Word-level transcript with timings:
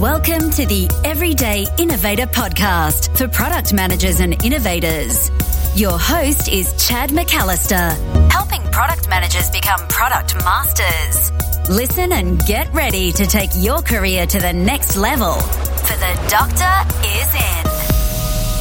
Welcome 0.00 0.50
to 0.50 0.66
the 0.66 0.90
Everyday 1.04 1.66
Innovator 1.78 2.26
Podcast 2.26 3.16
for 3.16 3.28
product 3.28 3.72
managers 3.72 4.20
and 4.20 4.44
innovators. 4.44 5.30
Your 5.74 5.98
host 5.98 6.52
is 6.52 6.86
Chad 6.86 7.08
McAllister, 7.08 8.30
helping 8.30 8.60
product 8.70 9.08
managers 9.08 9.48
become 9.48 9.80
product 9.88 10.34
masters. 10.44 11.30
Listen 11.70 12.12
and 12.12 12.38
get 12.44 12.70
ready 12.74 13.10
to 13.12 13.24
take 13.24 13.48
your 13.56 13.80
career 13.80 14.26
to 14.26 14.38
the 14.38 14.52
next 14.52 14.98
level, 14.98 15.32
for 15.32 15.96
the 15.96 16.28
doctor 16.28 17.08
is 17.08 17.34
in. 17.34 17.64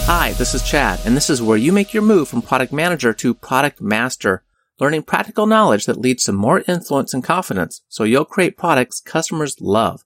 Hi, 0.07 0.33
this 0.37 0.53
is 0.53 0.63
Chad, 0.63 1.01
and 1.03 1.17
this 1.17 1.29
is 1.29 1.41
where 1.41 1.57
you 1.57 1.73
make 1.73 1.93
your 1.93 2.03
move 2.03 2.29
from 2.29 2.43
product 2.43 2.71
manager 2.71 3.11
to 3.11 3.33
product 3.33 3.81
master, 3.81 4.45
learning 4.79 5.03
practical 5.03 5.47
knowledge 5.47 5.85
that 5.85 5.99
leads 5.99 6.23
to 6.23 6.31
more 6.31 6.63
influence 6.65 7.13
and 7.13 7.25
confidence 7.25 7.81
so 7.89 8.05
you'll 8.05 8.23
create 8.23 8.55
products 8.55 9.01
customers 9.01 9.59
love. 9.59 10.04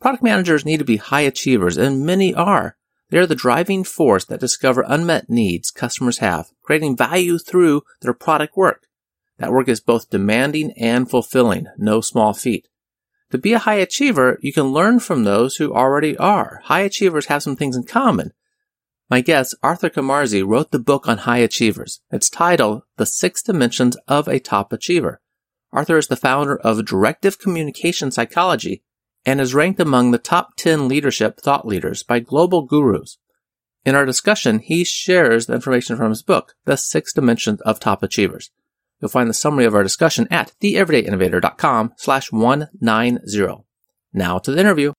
Product 0.00 0.22
managers 0.22 0.64
need 0.64 0.78
to 0.78 0.84
be 0.84 0.96
high 0.96 1.22
achievers, 1.22 1.76
and 1.76 2.06
many 2.06 2.34
are. 2.34 2.76
They 3.10 3.18
are 3.18 3.26
the 3.26 3.34
driving 3.34 3.84
force 3.84 4.24
that 4.26 4.40
discover 4.40 4.84
unmet 4.86 5.28
needs 5.28 5.70
customers 5.70 6.18
have, 6.18 6.50
creating 6.62 6.96
value 6.96 7.38
through 7.38 7.82
their 8.02 8.12
product 8.12 8.56
work. 8.56 8.86
That 9.38 9.52
work 9.52 9.68
is 9.68 9.80
both 9.80 10.10
demanding 10.10 10.72
and 10.72 11.10
fulfilling, 11.10 11.66
no 11.78 12.00
small 12.00 12.34
feat. 12.34 12.68
To 13.30 13.38
be 13.38 13.52
a 13.52 13.58
high 13.58 13.76
achiever, 13.76 14.38
you 14.40 14.52
can 14.52 14.72
learn 14.72 15.00
from 15.00 15.24
those 15.24 15.56
who 15.56 15.74
already 15.74 16.16
are. 16.16 16.60
High 16.64 16.80
achievers 16.80 17.26
have 17.26 17.42
some 17.42 17.56
things 17.56 17.76
in 17.76 17.84
common. 17.84 18.32
My 19.10 19.20
guest, 19.20 19.54
Arthur 19.62 19.90
Carmazzi, 19.90 20.46
wrote 20.46 20.70
the 20.70 20.78
book 20.78 21.08
on 21.08 21.18
high 21.18 21.38
achievers. 21.38 22.00
It's 22.10 22.28
titled 22.28 22.82
The 22.98 23.06
Six 23.06 23.42
Dimensions 23.42 23.96
of 24.06 24.28
a 24.28 24.38
Top 24.38 24.72
Achiever. 24.72 25.20
Arthur 25.72 25.98
is 25.98 26.08
the 26.08 26.16
founder 26.16 26.56
of 26.56 26.84
Directive 26.84 27.38
Communication 27.38 28.10
Psychology 28.10 28.82
and 29.28 29.42
is 29.42 29.52
ranked 29.52 29.78
among 29.78 30.10
the 30.10 30.16
top 30.16 30.56
10 30.56 30.88
leadership 30.88 31.38
thought 31.38 31.66
leaders 31.66 32.02
by 32.02 32.18
global 32.18 32.62
gurus. 32.62 33.18
In 33.84 33.94
our 33.94 34.06
discussion, 34.06 34.58
he 34.58 34.84
shares 34.84 35.44
the 35.44 35.52
information 35.52 35.98
from 35.98 36.08
his 36.08 36.22
book, 36.22 36.54
The 36.64 36.78
Six 36.78 37.12
Dimensions 37.12 37.60
of 37.60 37.78
Top 37.78 38.02
Achievers. 38.02 38.50
You'll 38.98 39.10
find 39.10 39.28
the 39.28 39.34
summary 39.34 39.66
of 39.66 39.74
our 39.74 39.82
discussion 39.82 40.28
at 40.30 40.52
theeverydayinnovator.com 40.62 41.92
slash 41.98 42.32
190. 42.32 43.64
Now 44.14 44.38
to 44.38 44.50
the 44.50 44.58
interview. 44.58 44.94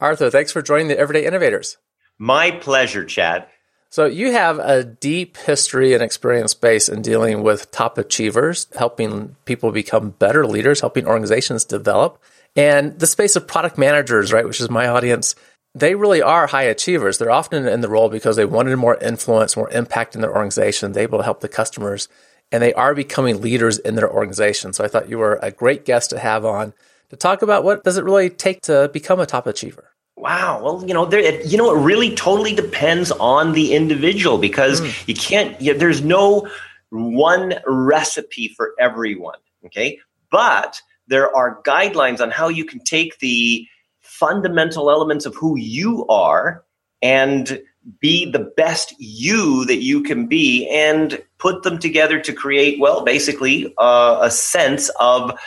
Arthur, 0.00 0.30
thanks 0.30 0.50
for 0.50 0.60
joining 0.60 0.88
the 0.88 0.98
Everyday 0.98 1.24
Innovators. 1.24 1.76
My 2.18 2.50
pleasure, 2.50 3.04
Chad. 3.04 3.46
So 3.88 4.06
you 4.06 4.32
have 4.32 4.58
a 4.58 4.82
deep 4.82 5.36
history 5.36 5.94
and 5.94 6.02
experience 6.02 6.54
base 6.54 6.88
in 6.88 7.02
dealing 7.02 7.44
with 7.44 7.70
top 7.70 7.98
achievers, 7.98 8.66
helping 8.76 9.36
people 9.44 9.70
become 9.70 10.10
better 10.10 10.44
leaders, 10.44 10.80
helping 10.80 11.06
organizations 11.06 11.64
develop. 11.64 12.20
And 12.56 12.98
the 12.98 13.06
space 13.06 13.36
of 13.36 13.46
product 13.46 13.78
managers, 13.78 14.32
right, 14.32 14.44
which 14.44 14.60
is 14.60 14.70
my 14.70 14.86
audience, 14.86 15.34
they 15.74 15.94
really 15.94 16.22
are 16.22 16.46
high 16.46 16.64
achievers. 16.64 17.18
They're 17.18 17.30
often 17.30 17.66
in 17.66 17.80
the 17.80 17.88
role 17.88 18.08
because 18.08 18.36
they 18.36 18.44
wanted 18.44 18.76
more 18.76 18.96
influence, 18.96 19.56
more 19.56 19.70
impact 19.70 20.14
in 20.14 20.20
their 20.20 20.34
organization. 20.34 20.92
They're 20.92 21.02
able 21.02 21.18
to 21.18 21.24
help 21.24 21.40
the 21.40 21.48
customers 21.48 22.08
and 22.52 22.62
they 22.62 22.74
are 22.74 22.94
becoming 22.94 23.40
leaders 23.40 23.78
in 23.78 23.96
their 23.96 24.10
organization. 24.10 24.72
So 24.72 24.84
I 24.84 24.88
thought 24.88 25.08
you 25.08 25.18
were 25.18 25.38
a 25.42 25.50
great 25.50 25.84
guest 25.84 26.10
to 26.10 26.18
have 26.18 26.44
on 26.44 26.72
to 27.10 27.16
talk 27.16 27.42
about 27.42 27.64
what 27.64 27.82
does 27.82 27.96
it 27.96 28.04
really 28.04 28.30
take 28.30 28.62
to 28.62 28.90
become 28.92 29.18
a 29.18 29.26
top 29.26 29.46
achiever. 29.46 29.90
Wow. 30.16 30.62
Well, 30.62 30.84
you 30.86 30.94
know, 30.94 31.04
there, 31.04 31.42
you 31.42 31.58
know, 31.58 31.74
it 31.74 31.82
really 31.82 32.14
totally 32.14 32.54
depends 32.54 33.10
on 33.10 33.52
the 33.52 33.74
individual 33.74 34.38
because 34.38 34.80
mm. 34.80 35.08
you 35.08 35.14
can't, 35.14 35.60
you, 35.60 35.76
there's 35.76 36.02
no 36.02 36.48
one 36.90 37.54
recipe 37.66 38.48
for 38.48 38.74
everyone. 38.78 39.38
Okay. 39.66 39.98
But 40.30 40.80
there 41.14 41.34
are 41.34 41.62
guidelines 41.62 42.20
on 42.20 42.32
how 42.32 42.48
you 42.48 42.64
can 42.64 42.80
take 42.80 43.20
the 43.20 43.68
fundamental 44.00 44.90
elements 44.90 45.26
of 45.26 45.34
who 45.36 45.56
you 45.56 46.04
are 46.08 46.64
and 47.00 47.62
be 48.00 48.28
the 48.28 48.52
best 48.56 48.96
you 48.98 49.64
that 49.66 49.76
you 49.76 50.02
can 50.02 50.26
be 50.26 50.68
and 50.68 51.22
put 51.38 51.62
them 51.62 51.78
together 51.78 52.18
to 52.18 52.32
create, 52.32 52.80
well, 52.80 53.04
basically 53.04 53.72
uh, 53.78 54.18
a 54.22 54.30
sense 54.30 54.90
of 54.98 55.38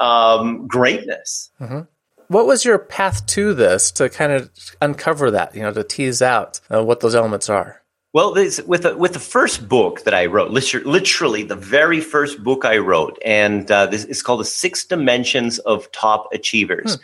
um, 0.00 0.66
greatness. 0.66 1.50
Mm-hmm. 1.60 1.80
What 2.26 2.46
was 2.46 2.64
your 2.64 2.80
path 2.80 3.24
to 3.26 3.54
this 3.54 3.92
to 3.92 4.08
kind 4.08 4.32
of 4.32 4.50
uncover 4.80 5.30
that, 5.30 5.54
you 5.54 5.62
know, 5.62 5.72
to 5.72 5.84
tease 5.84 6.20
out 6.20 6.60
uh, 6.68 6.82
what 6.82 6.98
those 6.98 7.14
elements 7.14 7.48
are? 7.48 7.81
Well, 8.14 8.34
this, 8.34 8.60
with 8.66 8.82
the, 8.82 8.94
with 8.94 9.14
the 9.14 9.18
first 9.18 9.68
book 9.70 10.04
that 10.04 10.12
I 10.12 10.26
wrote, 10.26 10.50
literally 10.50 11.44
the 11.44 11.56
very 11.56 12.00
first 12.00 12.44
book 12.44 12.66
I 12.66 12.76
wrote, 12.76 13.18
and 13.24 13.70
uh, 13.70 13.86
this 13.86 14.04
is 14.04 14.22
called 14.22 14.40
"The 14.40 14.44
Six 14.44 14.84
Dimensions 14.84 15.58
of 15.60 15.90
Top 15.92 16.28
Achievers." 16.32 16.96
Hmm. 16.96 17.00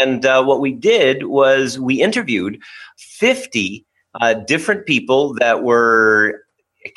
And 0.00 0.26
uh, 0.26 0.42
what 0.42 0.60
we 0.60 0.72
did 0.72 1.24
was 1.24 1.78
we 1.78 2.02
interviewed 2.02 2.60
fifty 2.96 3.84
uh, 4.20 4.34
different 4.34 4.86
people 4.86 5.34
that 5.34 5.62
were 5.62 6.44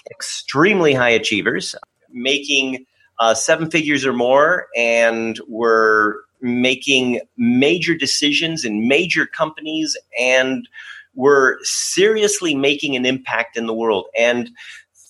extremely 0.10 0.96
high 0.96 1.10
achievers, 1.12 1.76
making 2.12 2.88
uh, 3.20 3.36
seven 3.36 3.70
figures 3.70 4.04
or 4.04 4.14
more, 4.14 4.66
and 4.76 5.40
were 5.48 6.24
making 6.42 7.22
major 7.38 7.96
decisions 7.96 8.66
in 8.66 8.88
major 8.88 9.28
companies 9.28 9.96
and 10.20 10.68
were 11.16 11.60
seriously 11.64 12.56
making 12.56 12.96
an 12.96 13.06
impact 13.06 13.58
in 13.58 13.68
the 13.68 13.74
world 13.74 14.06
and 14.18 14.50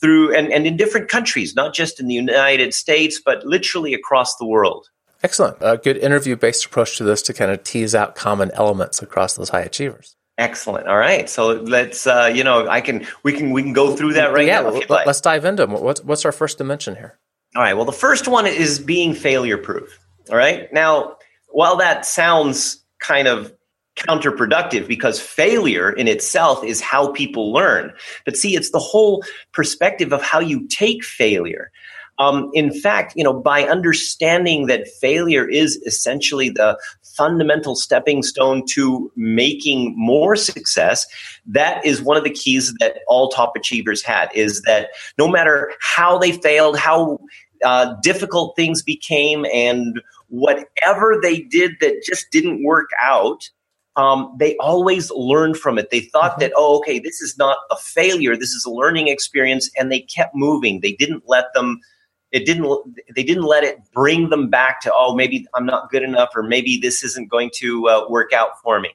through 0.01 0.35
and, 0.35 0.51
and 0.51 0.67
in 0.67 0.75
different 0.75 1.09
countries, 1.09 1.55
not 1.55 1.73
just 1.73 1.99
in 1.99 2.07
the 2.07 2.13
United 2.13 2.73
States, 2.73 3.21
but 3.23 3.45
literally 3.45 3.93
across 3.93 4.35
the 4.35 4.45
world. 4.45 4.89
Excellent. 5.23 5.55
A 5.61 5.77
good 5.77 5.95
interview 5.95 6.35
based 6.35 6.65
approach 6.65 6.97
to 6.97 7.05
this 7.05 7.21
to 7.21 7.33
kind 7.33 7.49
of 7.51 7.63
tease 7.63 7.95
out 7.95 8.15
common 8.15 8.51
elements 8.51 9.01
across 9.01 9.35
those 9.35 9.49
high 9.49 9.61
achievers. 9.61 10.17
Excellent. 10.37 10.87
All 10.87 10.97
right. 10.97 11.29
So 11.29 11.53
let's, 11.53 12.05
uh, 12.05 12.29
you 12.33 12.43
know, 12.43 12.67
I 12.67 12.81
can, 12.81 13.07
we 13.23 13.31
can, 13.31 13.51
we 13.51 13.63
can 13.63 13.71
go 13.71 13.95
through 13.95 14.13
that 14.13 14.33
right 14.33 14.47
yeah, 14.47 14.61
now. 14.61 14.71
Like. 14.71 15.05
Let's 15.05 15.21
dive 15.21 15.45
into 15.45 15.65
them. 15.65 15.81
What's, 15.81 16.03
what's 16.03 16.25
our 16.25 16.31
first 16.33 16.57
dimension 16.57 16.95
here? 16.95 17.17
All 17.55 17.61
right. 17.61 17.75
Well, 17.75 17.85
the 17.85 17.93
first 17.93 18.27
one 18.27 18.45
is 18.45 18.79
being 18.79 19.13
failure 19.13 19.57
proof. 19.57 19.97
All 20.29 20.35
right. 20.35 20.73
Now, 20.73 21.17
while 21.47 21.77
that 21.77 22.05
sounds 22.05 22.83
kind 22.99 23.27
of 23.27 23.53
counterproductive 23.95 24.87
because 24.87 25.19
failure 25.19 25.91
in 25.91 26.07
itself 26.07 26.63
is 26.63 26.81
how 26.81 27.11
people 27.11 27.53
learn. 27.53 27.93
But 28.25 28.37
see, 28.37 28.55
it's 28.55 28.71
the 28.71 28.79
whole 28.79 29.23
perspective 29.51 30.11
of 30.11 30.21
how 30.21 30.39
you 30.39 30.67
take 30.67 31.03
failure. 31.03 31.71
Um, 32.19 32.51
in 32.53 32.71
fact, 32.71 33.13
you 33.15 33.23
know, 33.23 33.33
by 33.33 33.63
understanding 33.63 34.67
that 34.67 34.87
failure 34.87 35.47
is 35.47 35.77
essentially 35.85 36.49
the 36.49 36.77
fundamental 37.01 37.75
stepping 37.75 38.23
stone 38.23 38.63
to 38.69 39.11
making 39.15 39.93
more 39.97 40.35
success, 40.35 41.07
that 41.45 41.83
is 41.85 42.01
one 42.01 42.17
of 42.17 42.23
the 42.23 42.29
keys 42.29 42.73
that 42.79 42.99
all 43.07 43.29
top 43.29 43.53
achievers 43.55 44.03
had. 44.03 44.29
Is 44.35 44.61
that 44.63 44.89
no 45.17 45.27
matter 45.27 45.73
how 45.81 46.17
they 46.17 46.33
failed, 46.33 46.77
how 46.77 47.19
uh, 47.63 47.95
difficult 48.03 48.55
things 48.55 48.83
became, 48.83 49.45
and 49.51 50.01
whatever 50.29 51.19
they 51.21 51.39
did 51.41 51.73
that 51.81 52.03
just 52.05 52.29
didn't 52.31 52.63
work 52.63 52.89
out, 53.01 53.49
um, 53.95 54.33
they 54.37 54.57
always 54.57 55.11
learned 55.11 55.57
from 55.57 55.77
it. 55.77 55.89
They 55.91 56.01
thought 56.01 56.31
mm-hmm. 56.31 56.41
that, 56.41 56.53
oh, 56.55 56.77
okay, 56.79 56.99
this 56.99 57.21
is 57.21 57.37
not 57.37 57.57
a 57.71 57.75
failure. 57.75 58.35
This 58.35 58.53
is 58.53 58.65
a 58.65 58.71
learning 58.71 59.07
experience. 59.07 59.69
And 59.77 59.91
they 59.91 59.99
kept 60.01 60.35
moving. 60.35 60.79
They 60.81 60.93
didn't 60.93 61.23
let 61.27 61.53
them, 61.53 61.79
it 62.31 62.45
didn't, 62.45 62.67
they 63.15 63.23
didn't 63.23 63.43
let 63.43 63.63
it 63.63 63.79
bring 63.93 64.29
them 64.29 64.49
back 64.49 64.81
to, 64.81 64.91
oh, 64.93 65.15
maybe 65.15 65.45
I'm 65.53 65.65
not 65.65 65.91
good 65.91 66.03
enough 66.03 66.29
or 66.35 66.41
maybe 66.43 66.77
this 66.77 67.03
isn't 67.03 67.29
going 67.29 67.51
to 67.55 67.87
uh, 67.87 68.09
work 68.09 68.33
out 68.33 68.59
for 68.63 68.79
me. 68.79 68.89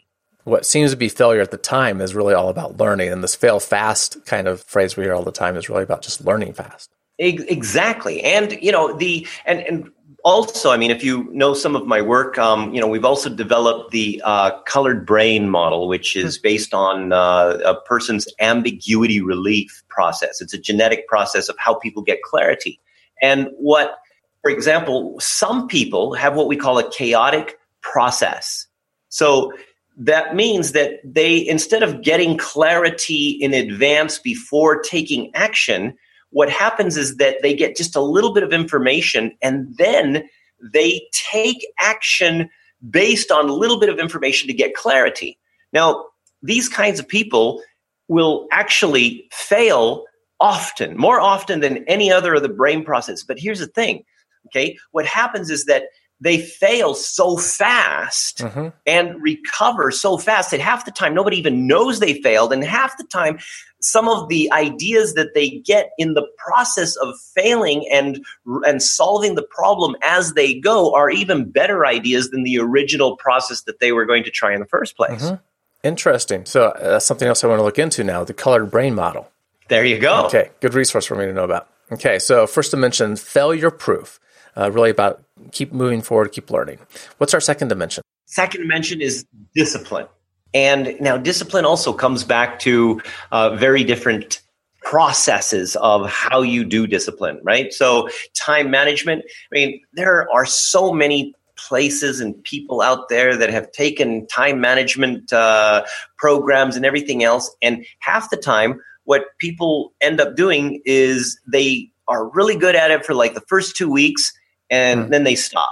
What 0.45 0.65
seems 0.65 0.91
to 0.93 0.97
be 0.97 1.09
failure 1.09 1.43
at 1.43 1.51
the 1.51 1.59
time 1.59 2.01
is 2.01 2.15
really 2.15 2.35
all 2.35 2.49
about 2.49 2.79
learning. 2.79 3.13
And 3.13 3.23
this 3.23 3.35
fail 3.35 3.61
fast 3.61 4.25
kind 4.25 4.49
of 4.49 4.63
phrase 4.63 4.97
we 4.97 5.05
hear 5.05 5.15
all 5.15 5.23
the 5.23 5.31
time 5.31 5.57
is 5.57 5.69
really 5.69 5.83
about 5.83 6.03
just 6.03 6.25
learning 6.25 6.55
fast. 6.55 6.91
Exactly. 7.19 8.23
And, 8.23 8.53
you 8.63 8.73
know, 8.73 8.97
the, 8.97 9.27
and, 9.45 9.61
and 9.61 9.91
also, 10.25 10.71
I 10.71 10.77
mean, 10.77 10.91
if 10.91 11.05
you 11.05 11.29
know 11.33 11.55
some 11.55 11.77
of 11.77 11.87
my 11.87 12.03
work, 12.03 12.39
um, 12.39 12.75
you 12.75 12.81
know, 12.81 12.89
we've 12.89 13.05
also 13.05 13.31
developed 13.31 13.93
the 13.93 14.21
uh, 14.25 14.61
colored 14.63 15.07
brain 15.07 15.49
model, 15.49 15.89
which 15.89 16.17
is 16.17 16.37
hmm. 16.37 16.43
based 16.43 16.75
on 16.75 17.13
uh, 17.13 17.59
a 17.65 17.81
person's 17.83 18.27
ambiguity 18.41 19.21
relief 19.21 19.83
process. 19.89 20.41
It's 20.41 20.55
a 20.55 20.59
genetic 20.59 21.07
process 21.07 21.49
of 21.49 21.57
how 21.59 21.75
people 21.75 22.03
get 22.03 22.23
clarity. 22.23 22.81
And 23.23 23.49
what, 23.57 23.99
for 24.43 24.51
example, 24.51 25.19
some 25.21 25.67
people 25.69 26.15
have 26.15 26.35
what 26.35 26.49
we 26.49 26.57
call 26.57 26.79
a 26.79 26.91
chaotic 26.91 27.59
process. 27.81 28.67
So 29.09 29.53
that 29.97 30.37
means 30.37 30.73
that 30.73 31.01
they, 31.05 31.47
instead 31.49 31.83
of 31.83 32.03
getting 32.03 32.37
clarity 32.37 33.31
in 33.41 33.53
advance 33.53 34.19
before 34.19 34.81
taking 34.81 35.35
action, 35.35 35.97
what 36.31 36.51
happens 36.51 36.97
is 36.97 37.17
that 37.17 37.37
they 37.43 37.55
get 37.55 37.77
just 37.77 37.97
a 37.97 38.01
little 38.01 38.33
bit 38.33 38.43
of 38.43 38.53
information 38.53 39.33
and 39.43 39.75
then 39.79 40.29
they 40.73 41.03
take 41.13 41.67
action 41.79 42.51
based 42.89 43.31
on 43.31 43.49
a 43.49 43.55
little 43.55 43.81
bit 43.81 43.89
of 43.89 43.99
information 43.99 44.47
to 44.49 44.55
get 44.55 44.75
clarity. 44.75 45.39
Now, 45.73 46.07
these 46.43 46.69
kinds 46.69 47.01
of 47.01 47.09
people 47.09 47.63
will 48.09 48.47
actually 48.53 49.29
fail 49.33 50.05
often, 50.41 50.97
more 50.97 51.21
often 51.21 51.61
than 51.61 51.85
any 51.89 52.13
other 52.13 52.35
of 52.35 52.43
the 52.43 52.49
brain 52.49 52.85
process. 52.85 53.23
But 53.23 53.39
here's 53.39 53.59
the 53.59 53.67
thing, 53.67 54.05
okay? 54.47 54.79
What 54.93 55.07
happens 55.07 55.51
is 55.51 55.65
that 55.65 55.85
they 56.21 56.39
fail 56.39 56.95
so 56.95 57.37
fast 57.37 58.39
mm-hmm. 58.39 58.69
and 58.87 59.23
recover 59.23 59.91
so 59.91 60.19
fast 60.19 60.51
that 60.51 60.61
half 60.61 60.85
the 60.85 60.91
time 60.91 61.15
nobody 61.15 61.37
even 61.37 61.67
knows 61.67 62.01
they 62.01 62.21
failed 62.23 62.53
and 62.53 62.65
half 62.65 62.97
the 62.99 63.05
time 63.05 63.39
some 63.81 64.09
of 64.09 64.29
the 64.29 64.51
ideas 64.53 65.15
that 65.15 65.35
they 65.35 65.49
get 65.49 65.91
in 65.99 66.15
the 66.15 66.27
process 66.37 66.97
of 66.97 67.15
failing 67.35 67.89
and 67.93 68.25
and 68.67 68.83
solving 68.83 69.35
the 69.35 69.43
problem 69.43 69.95
as 70.03 70.35
they 70.35 70.59
go 70.59 70.95
are 70.95 71.11
even 71.11 71.51
better 71.51 71.87
ideas 71.87 72.31
than 72.31 72.43
the 72.43 72.59
original 72.59 73.17
process 73.17 73.63
that 73.63 73.79
they 73.81 73.93
were 73.93 74.05
going 74.05 74.25
to 74.25 74.31
try 74.31 74.53
in 74.53 74.61
the 74.61 74.67
first 74.67 74.97
place. 74.97 75.23
Mm-hmm. 75.23 75.37
Interesting. 75.85 76.45
So 76.45 76.67
uh, 76.67 76.91
that's 76.91 77.07
something 77.07 77.29
else 77.29 77.45
I 77.45 77.47
want 77.47 77.61
to 77.61 77.65
look 77.65 77.79
into 77.79 78.03
now, 78.03 78.25
the 78.25 78.35
colored 78.35 78.71
brain 78.71 78.95
model. 78.95 79.31
There 79.69 79.85
you 79.85 79.99
go. 79.99 80.27
Okay, 80.27 80.51
good 80.61 80.75
resource 80.75 81.07
for 81.07 81.15
me 81.15 81.27
to 81.27 81.33
know 81.33 81.45
about. 81.45 81.69
Okay, 81.93 82.19
so 82.19 82.47
first 82.47 82.73
dimension, 82.73 83.17
failure 83.17 83.71
proof. 83.71 84.19
Uh, 84.59 84.71
really 84.73 84.91
about 84.91 85.23
keep 85.53 85.73
moving 85.73 86.03
forward, 86.03 86.33
keep 86.33 86.51
learning. 86.51 86.79
What's 87.19 87.33
our 87.33 87.41
second 87.41 87.69
dimension? 87.69 88.03
Second 88.27 88.63
dimension 88.63 89.01
is 89.01 89.25
discipline. 89.55 90.07
And 90.53 90.97
now 91.01 91.17
discipline 91.17 91.65
also 91.65 91.93
comes 91.93 92.25
back 92.25 92.59
to 92.61 93.01
uh, 93.31 93.55
very 93.57 93.85
different 93.85 94.41
processes 94.83 95.77
of 95.77 96.09
how 96.09 96.43
you 96.43 96.65
do 96.65 96.87
discipline, 96.87 97.39
right? 97.43 97.73
So 97.73 98.09
time 98.35 98.71
management, 98.71 99.25
I 99.27 99.55
mean, 99.55 99.81
there 99.93 100.31
are 100.33 100.47
so 100.47 100.93
many 100.93 101.35
places 101.57 102.21
and 102.21 102.43
people 102.45 102.81
out 102.81 103.09
there 103.09 103.37
that 103.37 103.51
have 103.51 103.71
taken 103.73 104.27
time 104.29 104.61
management 104.61 105.33
uh, 105.33 105.85
programs 106.17 106.77
and 106.77 106.87
everything 106.87 107.23
else. 107.23 107.55
And 107.61 107.85
half 107.99 108.31
the 108.31 108.37
time, 108.37 108.81
what 109.05 109.25
people 109.39 109.93
end 110.01 110.21
up 110.21 110.37
doing 110.37 110.81
is 110.85 111.39
they 111.47 111.91
are 112.07 112.29
really 112.29 112.57
good 112.57 112.75
at 112.75 112.91
it 112.91 113.05
for 113.05 113.15
like 113.15 113.35
the 113.35 113.43
first 113.43 113.77
two 113.77 113.91
weeks 113.91 114.33
and 114.71 115.07
mm. 115.07 115.09
then 115.11 115.25
they 115.25 115.35
stop. 115.35 115.69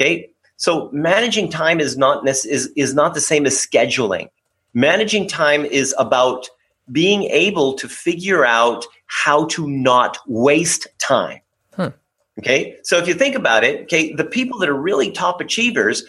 Okay. 0.00 0.30
So 0.56 0.90
managing 0.92 1.50
time 1.50 1.80
is 1.80 1.96
not 1.96 2.26
is 2.28 2.70
is 2.76 2.94
not 2.94 3.14
the 3.14 3.20
same 3.20 3.46
as 3.46 3.54
scheduling. 3.54 4.28
Managing 4.72 5.28
time 5.28 5.64
is 5.64 5.94
about 5.98 6.48
being 6.90 7.24
able 7.24 7.74
to 7.74 7.88
figure 7.88 8.44
out 8.44 8.84
how 9.06 9.46
to 9.46 9.68
not 9.68 10.18
waste 10.26 10.86
time. 10.98 11.40
Hmm. 11.74 11.88
Okay. 12.38 12.76
So 12.82 12.98
if 12.98 13.06
you 13.08 13.14
think 13.14 13.36
about 13.36 13.64
it, 13.64 13.82
okay, 13.82 14.12
the 14.12 14.24
people 14.24 14.58
that 14.58 14.68
are 14.68 14.74
really 14.74 15.10
top 15.10 15.40
achievers, 15.40 16.04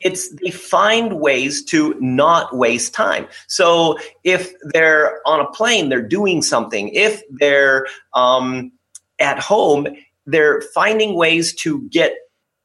it's 0.00 0.28
they 0.36 0.50
find 0.50 1.18
ways 1.18 1.64
to 1.64 1.96
not 2.00 2.56
waste 2.56 2.94
time. 2.94 3.26
So 3.46 3.98
if 4.22 4.52
they're 4.72 5.20
on 5.26 5.40
a 5.40 5.50
plane, 5.50 5.88
they're 5.88 6.02
doing 6.02 6.42
something. 6.42 6.90
If 6.90 7.22
they're 7.30 7.86
um, 8.12 8.72
at 9.18 9.38
home, 9.38 9.86
they're 10.26 10.60
finding 10.74 11.14
ways 11.14 11.54
to 11.54 11.82
get 11.88 12.16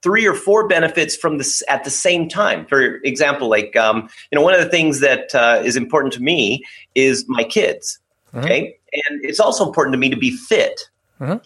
three 0.01 0.25
or 0.25 0.33
four 0.33 0.67
benefits 0.67 1.15
from 1.15 1.37
this 1.37 1.63
at 1.69 1.83
the 1.83 1.89
same 1.89 2.27
time. 2.27 2.65
For 2.65 2.95
example, 3.03 3.49
like 3.49 3.75
um, 3.75 4.09
you 4.31 4.35
know, 4.35 4.41
one 4.41 4.53
of 4.53 4.59
the 4.59 4.69
things 4.69 4.99
that 4.99 5.33
uh, 5.35 5.61
is 5.63 5.75
important 5.75 6.13
to 6.13 6.21
me 6.21 6.63
is 6.95 7.25
my 7.27 7.43
kids. 7.43 7.99
Mm-hmm. 8.33 8.45
Okay, 8.45 8.77
and 8.93 9.23
it's 9.25 9.39
also 9.39 9.65
important 9.65 9.93
to 9.93 9.97
me 9.97 10.09
to 10.09 10.17
be 10.17 10.31
fit. 10.31 10.79
Mm-hmm. 11.19 11.37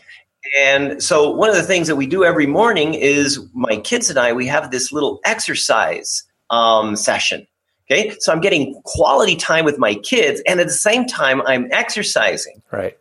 And 0.60 1.02
so, 1.02 1.32
one 1.32 1.50
of 1.50 1.56
the 1.56 1.64
things 1.64 1.88
that 1.88 1.96
we 1.96 2.06
do 2.06 2.24
every 2.24 2.46
morning 2.46 2.94
is 2.94 3.40
my 3.54 3.78
kids 3.78 4.10
and 4.10 4.20
I 4.20 4.34
we 4.34 4.48
have 4.48 4.72
this 4.72 4.92
little 4.92 5.20
exercise 5.26 6.24
um, 6.50 6.96
session. 6.96 7.48
Okay, 7.90 8.16
so 8.20 8.32
I'm 8.32 8.42
getting 8.42 8.82
quality 8.86 9.36
time 9.36 9.66
with 9.66 9.78
my 9.78 9.96
kids, 9.96 10.42
and 10.48 10.60
at 10.60 10.68
the 10.68 10.74
same 10.74 11.06
time, 11.06 11.42
I'm 11.42 11.68
exercising. 11.72 12.62
Right. 12.72 12.98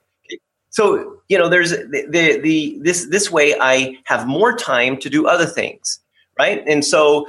So 0.74 1.20
you 1.28 1.38
know, 1.38 1.48
there's 1.48 1.70
the, 1.70 2.06
the, 2.10 2.40
the 2.40 2.78
this 2.80 3.06
this 3.06 3.30
way 3.30 3.54
I 3.58 3.96
have 4.04 4.26
more 4.26 4.56
time 4.56 4.98
to 4.98 5.08
do 5.08 5.28
other 5.28 5.46
things, 5.46 6.00
right? 6.38 6.62
And 6.66 6.84
so 6.84 7.28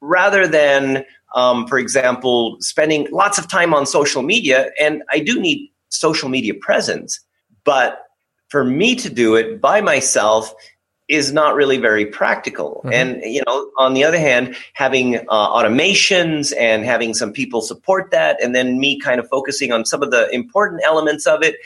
rather 0.00 0.46
than, 0.46 1.04
um, 1.34 1.66
for 1.66 1.78
example, 1.78 2.56
spending 2.60 3.06
lots 3.12 3.38
of 3.38 3.46
time 3.46 3.74
on 3.74 3.84
social 3.84 4.22
media, 4.22 4.70
and 4.80 5.02
I 5.10 5.18
do 5.18 5.38
need 5.38 5.70
social 5.90 6.30
media 6.30 6.54
presence, 6.54 7.20
but 7.62 8.00
for 8.48 8.64
me 8.64 8.94
to 8.96 9.10
do 9.10 9.36
it 9.36 9.60
by 9.60 9.82
myself 9.82 10.54
is 11.08 11.30
not 11.32 11.54
really 11.54 11.78
very 11.78 12.06
practical. 12.06 12.82
Mm-hmm. 12.84 12.92
And 12.92 13.22
you 13.22 13.42
know, 13.46 13.70
on 13.78 13.92
the 13.92 14.04
other 14.04 14.18
hand, 14.18 14.56
having 14.72 15.16
uh, 15.16 15.22
automations 15.28 16.54
and 16.58 16.84
having 16.84 17.12
some 17.12 17.32
people 17.32 17.60
support 17.60 18.12
that, 18.12 18.42
and 18.42 18.54
then 18.54 18.80
me 18.80 18.98
kind 18.98 19.20
of 19.20 19.28
focusing 19.28 19.72
on 19.72 19.84
some 19.84 20.02
of 20.02 20.10
the 20.10 20.28
important 20.30 20.80
elements 20.84 21.26
of 21.26 21.42
it, 21.42 21.56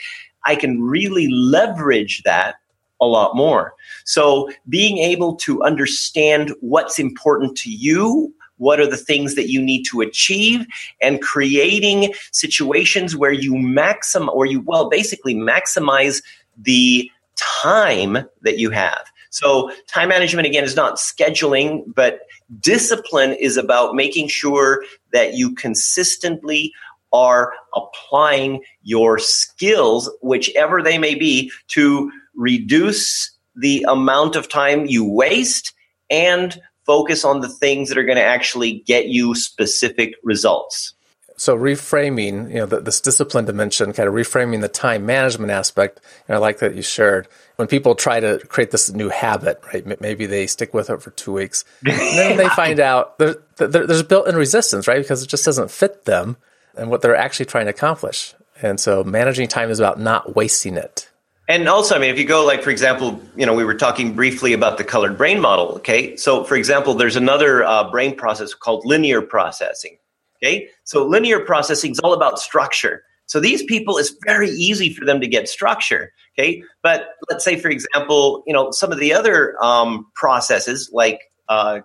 I 0.45 0.55
can 0.55 0.81
really 0.81 1.27
leverage 1.29 2.23
that 2.23 2.55
a 3.01 3.05
lot 3.05 3.35
more. 3.35 3.73
So 4.05 4.49
being 4.69 4.99
able 4.99 5.35
to 5.37 5.61
understand 5.63 6.53
what's 6.61 6.99
important 6.99 7.57
to 7.57 7.71
you, 7.71 8.33
what 8.57 8.79
are 8.79 8.87
the 8.87 8.97
things 8.97 9.35
that 9.35 9.49
you 9.49 9.61
need 9.61 9.83
to 9.83 10.01
achieve 10.01 10.65
and 11.01 11.21
creating 11.21 12.13
situations 12.31 13.15
where 13.15 13.31
you 13.31 13.57
maxim 13.57 14.29
or 14.29 14.45
you 14.45 14.61
well 14.61 14.89
basically 14.89 15.35
maximize 15.35 16.21
the 16.57 17.09
time 17.35 18.17
that 18.41 18.59
you 18.59 18.69
have. 18.69 19.11
So 19.31 19.71
time 19.87 20.09
management 20.09 20.47
again 20.47 20.63
is 20.63 20.75
not 20.75 20.97
scheduling, 20.97 21.83
but 21.93 22.21
discipline 22.59 23.33
is 23.33 23.57
about 23.57 23.95
making 23.95 24.27
sure 24.27 24.85
that 25.11 25.33
you 25.33 25.55
consistently 25.55 26.71
are 27.13 27.53
applying 27.73 28.63
your 28.81 29.19
skills, 29.19 30.09
whichever 30.21 30.81
they 30.81 30.97
may 30.97 31.15
be, 31.15 31.51
to 31.69 32.11
reduce 32.35 33.31
the 33.55 33.85
amount 33.87 34.35
of 34.35 34.49
time 34.49 34.87
you 34.87 35.05
waste 35.05 35.73
and 36.09 36.59
focus 36.85 37.23
on 37.23 37.41
the 37.41 37.49
things 37.49 37.89
that 37.89 37.97
are 37.97 38.03
going 38.03 38.17
to 38.17 38.23
actually 38.23 38.79
get 38.85 39.07
you 39.07 39.35
specific 39.35 40.15
results. 40.23 40.93
So 41.35 41.57
reframing, 41.57 42.49
you 42.49 42.55
know, 42.55 42.65
the, 42.65 42.79
this 42.79 43.01
discipline 43.01 43.45
dimension, 43.45 43.91
kind 43.93 44.07
of 44.07 44.13
reframing 44.13 44.61
the 44.61 44.67
time 44.67 45.05
management 45.05 45.51
aspect, 45.51 45.99
and 46.27 46.35
I 46.35 46.39
like 46.39 46.59
that 46.59 46.75
you 46.75 46.81
shared. 46.81 47.27
When 47.55 47.67
people 47.67 47.95
try 47.95 48.19
to 48.19 48.39
create 48.47 48.71
this 48.71 48.91
new 48.91 49.09
habit, 49.09 49.61
right? 49.73 49.99
Maybe 49.99 50.25
they 50.25 50.47
stick 50.47 50.73
with 50.73 50.89
it 50.89 51.01
for 51.01 51.11
two 51.11 51.33
weeks, 51.33 51.65
and 51.85 51.99
then 51.99 52.37
they 52.37 52.49
find 52.55 52.79
out 52.79 53.17
there, 53.17 53.35
there, 53.57 53.87
there's 53.87 54.03
built-in 54.03 54.35
resistance, 54.35 54.87
right? 54.87 55.01
Because 55.01 55.23
it 55.23 55.27
just 55.27 55.45
doesn't 55.45 55.71
fit 55.71 56.05
them 56.05 56.37
and 56.75 56.89
what 56.89 57.01
they're 57.01 57.15
actually 57.15 57.45
trying 57.45 57.65
to 57.65 57.71
accomplish. 57.71 58.33
And 58.61 58.79
so 58.79 59.03
managing 59.03 59.47
time 59.47 59.69
is 59.69 59.79
about 59.79 59.99
not 59.99 60.35
wasting 60.35 60.75
it. 60.75 61.09
And 61.49 61.67
also, 61.67 61.95
I 61.95 61.99
mean, 61.99 62.09
if 62.09 62.17
you 62.17 62.25
go 62.25 62.45
like, 62.45 62.63
for 62.63 62.69
example, 62.69 63.21
you 63.35 63.45
know, 63.45 63.53
we 63.53 63.65
were 63.65 63.75
talking 63.75 64.13
briefly 64.13 64.53
about 64.53 64.77
the 64.77 64.83
colored 64.83 65.17
brain 65.17 65.41
model. 65.41 65.73
Okay. 65.75 66.15
So, 66.15 66.43
for 66.43 66.55
example, 66.55 66.93
there's 66.93 67.17
another 67.17 67.63
uh, 67.65 67.89
brain 67.91 68.15
process 68.15 68.53
called 68.53 68.85
linear 68.85 69.21
processing. 69.21 69.97
Okay. 70.41 70.69
So, 70.85 71.05
linear 71.05 71.41
processing 71.41 71.91
is 71.91 71.99
all 71.99 72.13
about 72.13 72.39
structure. 72.39 73.03
So, 73.25 73.41
these 73.41 73.61
people, 73.63 73.97
it's 73.97 74.15
very 74.25 74.51
easy 74.51 74.93
for 74.93 75.03
them 75.03 75.19
to 75.19 75.27
get 75.27 75.49
structure. 75.49 76.13
Okay. 76.39 76.63
But 76.81 77.09
let's 77.29 77.43
say, 77.43 77.59
for 77.59 77.69
example, 77.69 78.43
you 78.47 78.53
know, 78.53 78.71
some 78.71 78.93
of 78.93 78.99
the 78.99 79.13
other 79.13 79.61
um, 79.61 80.07
processes 80.15 80.89
like 80.93 81.19
uh, 81.49 81.81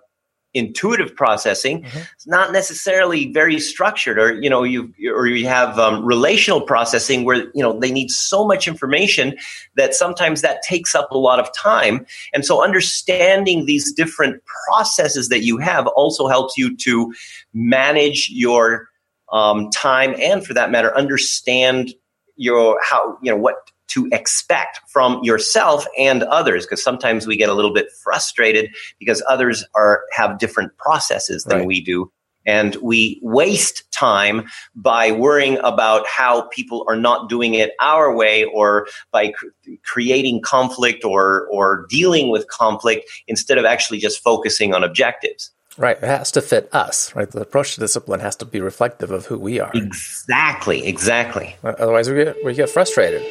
intuitive 0.55 1.15
processing 1.15 1.83
mm-hmm. 1.83 1.99
it's 2.15 2.25
not 2.25 2.51
necessarily 2.51 3.31
very 3.31 3.59
structured 3.59 4.17
or 4.17 4.33
you 4.41 4.49
know 4.49 4.63
you 4.63 4.91
or 5.13 5.27
you 5.27 5.47
have 5.47 5.77
um, 5.77 6.03
relational 6.03 6.59
processing 6.59 7.23
where 7.23 7.45
you 7.53 7.61
know 7.61 7.77
they 7.79 7.91
need 7.91 8.09
so 8.09 8.45
much 8.45 8.67
information 8.67 9.37
that 9.75 9.93
sometimes 9.93 10.41
that 10.41 10.63
takes 10.63 10.95
up 10.95 11.11
a 11.11 11.17
lot 11.17 11.39
of 11.39 11.53
time 11.53 12.03
and 12.33 12.45
so 12.45 12.63
understanding 12.63 13.65
these 13.65 13.93
different 13.93 14.41
processes 14.67 15.29
that 15.29 15.43
you 15.43 15.59
have 15.59 15.85
also 15.87 16.27
helps 16.27 16.57
you 16.57 16.75
to 16.75 17.13
manage 17.53 18.29
your 18.31 18.89
um, 19.31 19.69
time 19.69 20.15
and 20.19 20.45
for 20.45 20.55
that 20.55 20.71
matter 20.71 20.95
understand 20.97 21.93
your 22.37 22.79
how 22.81 23.17
you 23.21 23.31
know 23.31 23.37
what 23.37 23.69
to 23.89 24.07
expect 24.11 24.79
from 24.87 25.23
yourself 25.23 25.85
and 25.97 26.23
others 26.23 26.65
because 26.65 26.83
sometimes 26.83 27.27
we 27.27 27.35
get 27.35 27.49
a 27.49 27.53
little 27.53 27.73
bit 27.73 27.91
frustrated 28.03 28.73
because 28.99 29.23
others 29.27 29.65
are 29.75 30.03
have 30.11 30.39
different 30.39 30.75
processes 30.77 31.43
than 31.43 31.59
right. 31.59 31.67
we 31.67 31.81
do 31.81 32.11
and 32.45 32.75
we 32.77 33.19
waste 33.21 33.83
time 33.91 34.47
by 34.75 35.11
worrying 35.11 35.57
about 35.63 36.07
how 36.07 36.43
people 36.49 36.85
are 36.87 36.95
not 36.95 37.29
doing 37.29 37.53
it 37.53 37.71
our 37.81 38.15
way 38.15 38.45
or 38.45 38.87
by 39.11 39.29
cr- 39.29 39.47
creating 39.83 40.41
conflict 40.41 41.03
or 41.03 41.47
or 41.47 41.85
dealing 41.89 42.29
with 42.29 42.47
conflict 42.47 43.09
instead 43.27 43.57
of 43.57 43.65
actually 43.65 43.99
just 43.99 44.23
focusing 44.23 44.73
on 44.73 44.83
objectives 44.83 45.51
Right. 45.77 45.95
It 45.95 46.03
has 46.03 46.31
to 46.33 46.41
fit 46.41 46.67
us, 46.73 47.15
right? 47.15 47.31
The 47.31 47.39
approach 47.39 47.75
to 47.75 47.79
discipline 47.79 48.19
has 48.19 48.35
to 48.37 48.45
be 48.45 48.59
reflective 48.59 49.11
of 49.11 49.27
who 49.27 49.39
we 49.39 49.61
are. 49.61 49.71
Exactly. 49.73 50.85
Exactly. 50.85 51.55
Otherwise, 51.63 52.09
we 52.09 52.15
get, 52.25 52.43
we 52.43 52.53
get 52.53 52.69
frustrated. 52.69 53.21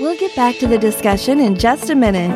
We'll 0.00 0.16
get 0.16 0.34
back 0.34 0.56
to 0.60 0.66
the 0.66 0.78
discussion 0.78 1.40
in 1.40 1.58
just 1.58 1.90
a 1.90 1.94
minute. 1.94 2.32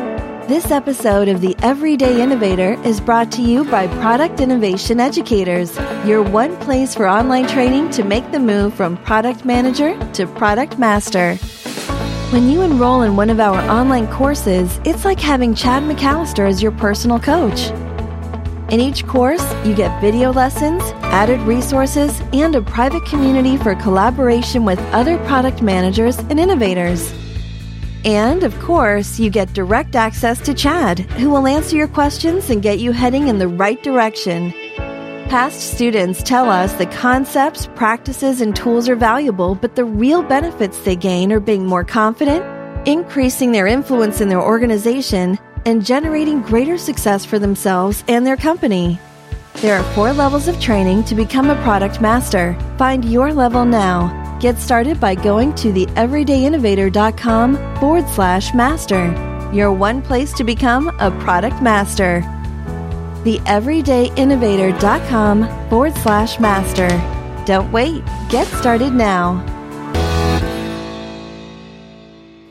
This 0.47 0.69
episode 0.69 1.27
of 1.27 1.41
The 1.41 1.55
Everyday 1.63 2.21
Innovator 2.21 2.79
is 2.83 3.01
brought 3.01 3.31
to 3.31 3.41
you 3.41 3.65
by 3.65 3.87
Product 3.87 4.39
Innovation 4.39 4.99
Educators, 4.99 5.75
your 6.05 6.21
one 6.21 6.55
place 6.57 6.93
for 6.93 7.07
online 7.07 7.47
training 7.47 7.89
to 7.89 8.03
make 8.03 8.31
the 8.31 8.37
move 8.37 8.75
from 8.75 8.97
product 8.97 9.45
manager 9.45 9.97
to 10.11 10.27
product 10.27 10.77
master. 10.77 11.37
When 12.31 12.51
you 12.51 12.61
enroll 12.61 13.01
in 13.01 13.15
one 13.15 13.31
of 13.31 13.39
our 13.39 13.59
online 13.67 14.05
courses, 14.11 14.79
it's 14.85 15.03
like 15.03 15.19
having 15.19 15.55
Chad 15.55 15.81
McAllister 15.81 16.47
as 16.47 16.61
your 16.61 16.73
personal 16.73 17.19
coach. 17.19 17.71
In 18.71 18.79
each 18.79 19.07
course, 19.07 19.43
you 19.65 19.73
get 19.73 19.99
video 20.01 20.31
lessons, 20.31 20.83
added 21.01 21.39
resources, 21.41 22.21
and 22.31 22.55
a 22.55 22.61
private 22.61 23.05
community 23.07 23.57
for 23.57 23.73
collaboration 23.73 24.65
with 24.65 24.77
other 24.93 25.17
product 25.25 25.63
managers 25.63 26.19
and 26.19 26.39
innovators. 26.39 27.11
And 28.05 28.43
of 28.43 28.57
course, 28.59 29.19
you 29.19 29.31
get 29.31 29.53
direct 29.53 29.95
access 29.95 30.39
to 30.41 30.53
Chad, 30.53 30.99
who 30.99 31.31
will 31.31 31.47
answer 31.47 31.75
your 31.75 31.87
questions 31.87 32.51
and 32.51 32.61
get 32.61 32.77
you 32.77 32.91
heading 32.91 33.27
in 33.29 33.39
the 33.39 33.47
right 33.47 33.81
direction. 33.81 34.53
Past 35.27 35.73
students 35.73 36.21
tell 36.21 36.47
us 36.47 36.71
the 36.73 36.85
concepts, 36.85 37.67
practices, 37.73 38.41
and 38.41 38.55
tools 38.55 38.87
are 38.87 38.95
valuable, 38.95 39.55
but 39.55 39.75
the 39.75 39.83
real 39.83 40.21
benefits 40.21 40.79
they 40.81 40.95
gain 40.95 41.31
are 41.31 41.39
being 41.39 41.65
more 41.65 41.83
confident, 41.83 42.45
increasing 42.87 43.51
their 43.51 43.65
influence 43.65 44.21
in 44.21 44.29
their 44.29 44.41
organization, 44.41 45.39
and 45.65 45.83
generating 45.83 46.43
greater 46.43 46.77
success 46.77 47.25
for 47.25 47.39
themselves 47.39 48.03
and 48.07 48.23
their 48.23 48.37
company. 48.37 48.99
There 49.55 49.75
are 49.75 49.93
four 49.95 50.13
levels 50.13 50.47
of 50.47 50.59
training 50.61 51.05
to 51.05 51.15
become 51.15 51.49
a 51.49 51.61
product 51.63 52.01
master. 52.01 52.55
Find 52.77 53.03
your 53.03 53.33
level 53.33 53.65
now. 53.65 54.24
Get 54.45 54.59
started 54.59 54.99
by 54.99 55.15
going 55.15 55.55
to 55.55 55.73
theeverydayinnovator.com 55.73 57.79
forward 57.79 58.07
slash 58.09 58.53
master. 58.53 59.11
Your 59.51 59.73
one 59.73 60.03
place 60.03 60.31
to 60.33 60.43
become 60.43 60.89
a 60.99 61.09
product 61.09 61.63
master. 61.63 62.21
Theeverydayinnovator.com 63.23 65.69
forward 65.71 65.95
slash 65.95 66.39
master. 66.39 66.87
Don't 67.47 67.71
wait. 67.71 68.03
Get 68.29 68.45
started 68.45 68.93
now. 68.93 69.43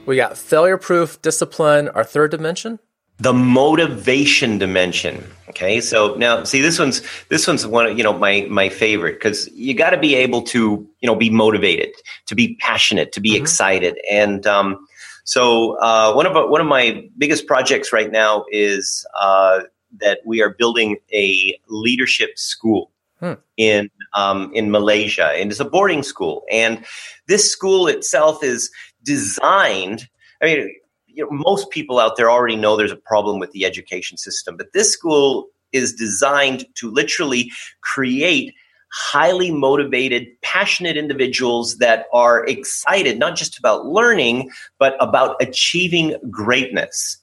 We 0.05 0.17
got 0.17 0.37
failure 0.37 0.79
proof, 0.79 1.23
discipline, 1.23 1.89
our 1.91 2.03
third 2.03 2.33
dimension 2.33 2.81
the 3.19 3.33
motivation 3.33 4.59
dimension 4.59 5.25
okay 5.49 5.81
so 5.81 6.15
now 6.17 6.43
see 6.43 6.61
this 6.61 6.79
one's 6.79 7.03
this 7.29 7.47
one's 7.47 7.67
one 7.67 7.87
of 7.87 7.97
you 7.97 8.03
know 8.03 8.13
my 8.13 8.47
my 8.51 8.69
favorite 8.69 9.15
because 9.15 9.49
you 9.53 9.75
got 9.75 9.91
to 9.91 9.99
be 9.99 10.15
able 10.15 10.43
to 10.43 10.87
you 11.01 11.07
know 11.07 11.15
be 11.15 11.31
motivated 11.31 11.91
to 12.27 12.35
be 12.35 12.57
passionate 12.57 13.13
to 13.13 13.21
be 13.21 13.31
mm-hmm. 13.31 13.43
excited 13.43 13.99
and 14.11 14.47
um, 14.47 14.87
so 15.25 15.79
uh, 15.79 16.13
one 16.13 16.27
of 16.27 16.51
one 16.51 16.61
of 16.61 16.67
my 16.67 17.09
biggest 17.17 17.47
projects 17.47 17.93
right 17.93 18.11
now 18.11 18.45
is 18.51 19.07
uh, 19.19 19.61
that 20.01 20.21
we 20.27 20.43
are 20.43 20.51
building 20.51 20.97
a 21.13 21.59
leadership 21.69 22.37
school 22.37 22.91
hmm. 23.21 23.35
in 23.57 23.91
um, 24.15 24.51
in 24.55 24.71
Malaysia 24.71 25.33
and 25.37 25.51
it's 25.51 25.61
a 25.61 25.65
boarding 25.65 26.03
school 26.03 26.45
and 26.51 26.85
this 27.29 27.51
school 27.51 27.87
itself 27.87 28.43
is 28.43 28.71
designed 29.05 30.09
I 30.43 30.47
mean 30.47 30.75
you 31.15 31.25
know, 31.25 31.31
most 31.31 31.71
people 31.71 31.99
out 31.99 32.17
there 32.17 32.31
already 32.31 32.57
know 32.57 32.77
there's 32.77 32.93
a 32.93 32.97
problem 32.97 33.39
with 33.39 33.53
the 33.53 33.65
education 33.65 34.19
system, 34.19 34.57
but 34.57 34.73
this 34.73 34.91
school 34.91 35.49
is 35.73 35.93
designed 35.93 36.67
to 36.77 36.91
literally 36.91 37.51
create 37.81 38.55
highly 38.95 39.51
motivated, 39.51 40.29
passionate 40.43 40.97
individuals 40.97 41.79
that 41.79 42.07
are 42.13 42.47
excited 42.47 43.19
not 43.19 43.37
just 43.37 43.59
about 43.59 43.87
learning, 43.87 44.51
but 44.79 44.97
about 45.01 45.35
achieving 45.41 46.17
greatness. 46.31 47.19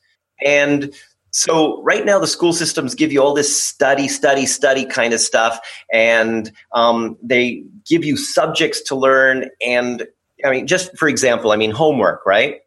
And 0.46 0.94
so 1.32 1.82
right 1.82 2.06
now 2.06 2.20
the 2.20 2.28
school 2.28 2.52
systems 2.52 2.94
give 2.94 3.14
you 3.14 3.22
all 3.22 3.34
this 3.34 3.64
study, 3.64 4.10
study, 4.10 4.46
study 4.46 4.86
kind 4.86 5.14
of 5.14 5.22
stuff, 5.22 5.60
and 5.94 6.52
um, 6.74 7.18
they 7.24 7.64
give 7.88 8.04
you 8.04 8.18
subjects 8.18 8.82
to 8.82 8.96
learn. 8.96 9.50
And 9.66 10.06
I 10.44 10.52
mean, 10.52 10.68
just 10.68 10.98
for 10.98 11.08
example, 11.08 11.54
I 11.54 11.56
mean 11.56 11.72
homework, 11.72 12.26
right? 12.26 12.60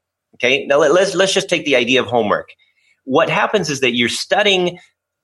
Okay, 0.44 0.66
now 0.66 0.78
let, 0.78 0.90
us 0.90 1.14
let's 1.14 1.32
just 1.32 1.48
take 1.48 1.64
the 1.64 1.76
idea 1.76 2.02
of 2.02 2.06
homework. 2.06 2.50
What 3.04 3.30
happens 3.30 3.70
is 3.70 3.80
that 3.80 3.94
you're 3.94 4.10
studying 4.10 4.78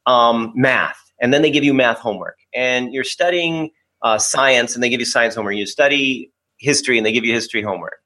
um, 0.07 0.53
math, 0.55 0.99
and 1.21 1.33
then 1.33 1.43
they 1.43 1.51
give 1.51 1.63
you 1.63 1.75
math 1.75 1.99
homework, 1.99 2.39
and 2.55 2.95
you're 2.95 3.05
studying 3.05 3.71
uh, 4.03 4.17
science, 4.17 4.75
and 4.75 4.83
they 4.83 4.89
give 4.89 5.01
you 5.01 5.07
science 5.07 5.35
homework. 5.35 5.57
You 5.57 5.67
study 5.67 6.33
history, 6.59 6.97
and 6.97 7.05
they 7.05 7.13
give 7.13 7.25
you 7.25 7.35
history 7.35 7.61
homework. 7.63 7.99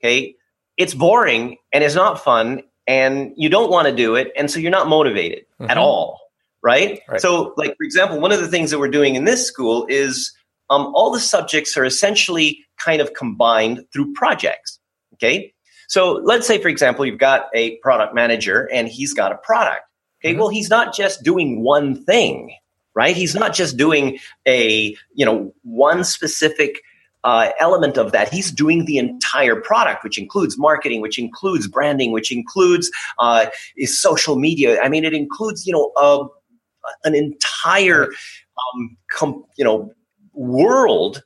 Okay, 0.00 0.34
it's 0.78 0.94
boring 0.94 1.58
and 1.74 1.84
it's 1.84 1.94
not 1.94 2.24
fun, 2.24 2.62
and 2.86 3.32
you 3.36 3.50
don't 3.50 3.70
want 3.70 3.86
to 3.88 3.94
do 3.94 4.14
it, 4.14 4.32
and 4.34 4.50
so 4.50 4.58
you're 4.58 4.70
not 4.70 4.88
motivated 4.88 5.44
mm-hmm. 5.60 5.70
at 5.70 5.76
all, 5.76 6.20
right? 6.62 7.00
right? 7.06 7.20
So, 7.20 7.52
like 7.58 7.76
for 7.76 7.84
example, 7.84 8.18
one 8.18 8.32
of 8.32 8.40
the 8.40 8.48
things 8.48 8.70
that 8.70 8.78
we're 8.78 8.88
doing 8.88 9.14
in 9.14 9.24
this 9.24 9.46
school 9.46 9.84
is 9.90 10.32
um, 10.70 10.90
all 10.94 11.12
the 11.12 11.20
subjects 11.20 11.76
are 11.76 11.84
essentially 11.84 12.64
kind 12.82 13.02
of 13.02 13.12
combined 13.12 13.84
through 13.92 14.14
projects. 14.14 14.78
Okay, 15.14 15.52
so 15.92 16.22
let's 16.24 16.46
say, 16.46 16.56
for 16.56 16.68
example, 16.68 17.04
you've 17.04 17.18
got 17.18 17.50
a 17.54 17.76
product 17.80 18.14
manager 18.14 18.66
and 18.72 18.88
he's 18.88 19.12
got 19.12 19.30
a 19.30 19.36
product. 19.36 19.82
Okay, 20.20 20.30
mm-hmm. 20.30 20.40
well, 20.40 20.48
he's 20.48 20.70
not 20.70 20.94
just 20.94 21.22
doing 21.22 21.62
one 21.62 22.02
thing, 22.02 22.56
right? 22.94 23.14
He's 23.14 23.34
not 23.34 23.52
just 23.52 23.76
doing 23.76 24.18
a, 24.48 24.96
you 25.12 25.26
know, 25.26 25.52
one 25.60 26.02
specific 26.04 26.80
uh, 27.24 27.50
element 27.60 27.98
of 27.98 28.12
that. 28.12 28.32
He's 28.32 28.50
doing 28.50 28.86
the 28.86 28.96
entire 28.96 29.54
product, 29.54 30.02
which 30.02 30.16
includes 30.16 30.56
marketing, 30.56 31.02
which 31.02 31.18
includes 31.18 31.68
branding, 31.68 32.10
which 32.10 32.32
includes 32.32 32.90
uh, 33.18 33.48
is 33.76 34.00
social 34.00 34.36
media. 34.36 34.80
I 34.80 34.88
mean, 34.88 35.04
it 35.04 35.12
includes, 35.12 35.66
you 35.66 35.74
know, 35.74 35.92
uh, 36.00 36.26
an 37.04 37.14
entire, 37.14 38.04
um, 38.06 38.96
com- 39.10 39.44
you 39.58 39.64
know, 39.66 39.92
world 40.32 41.22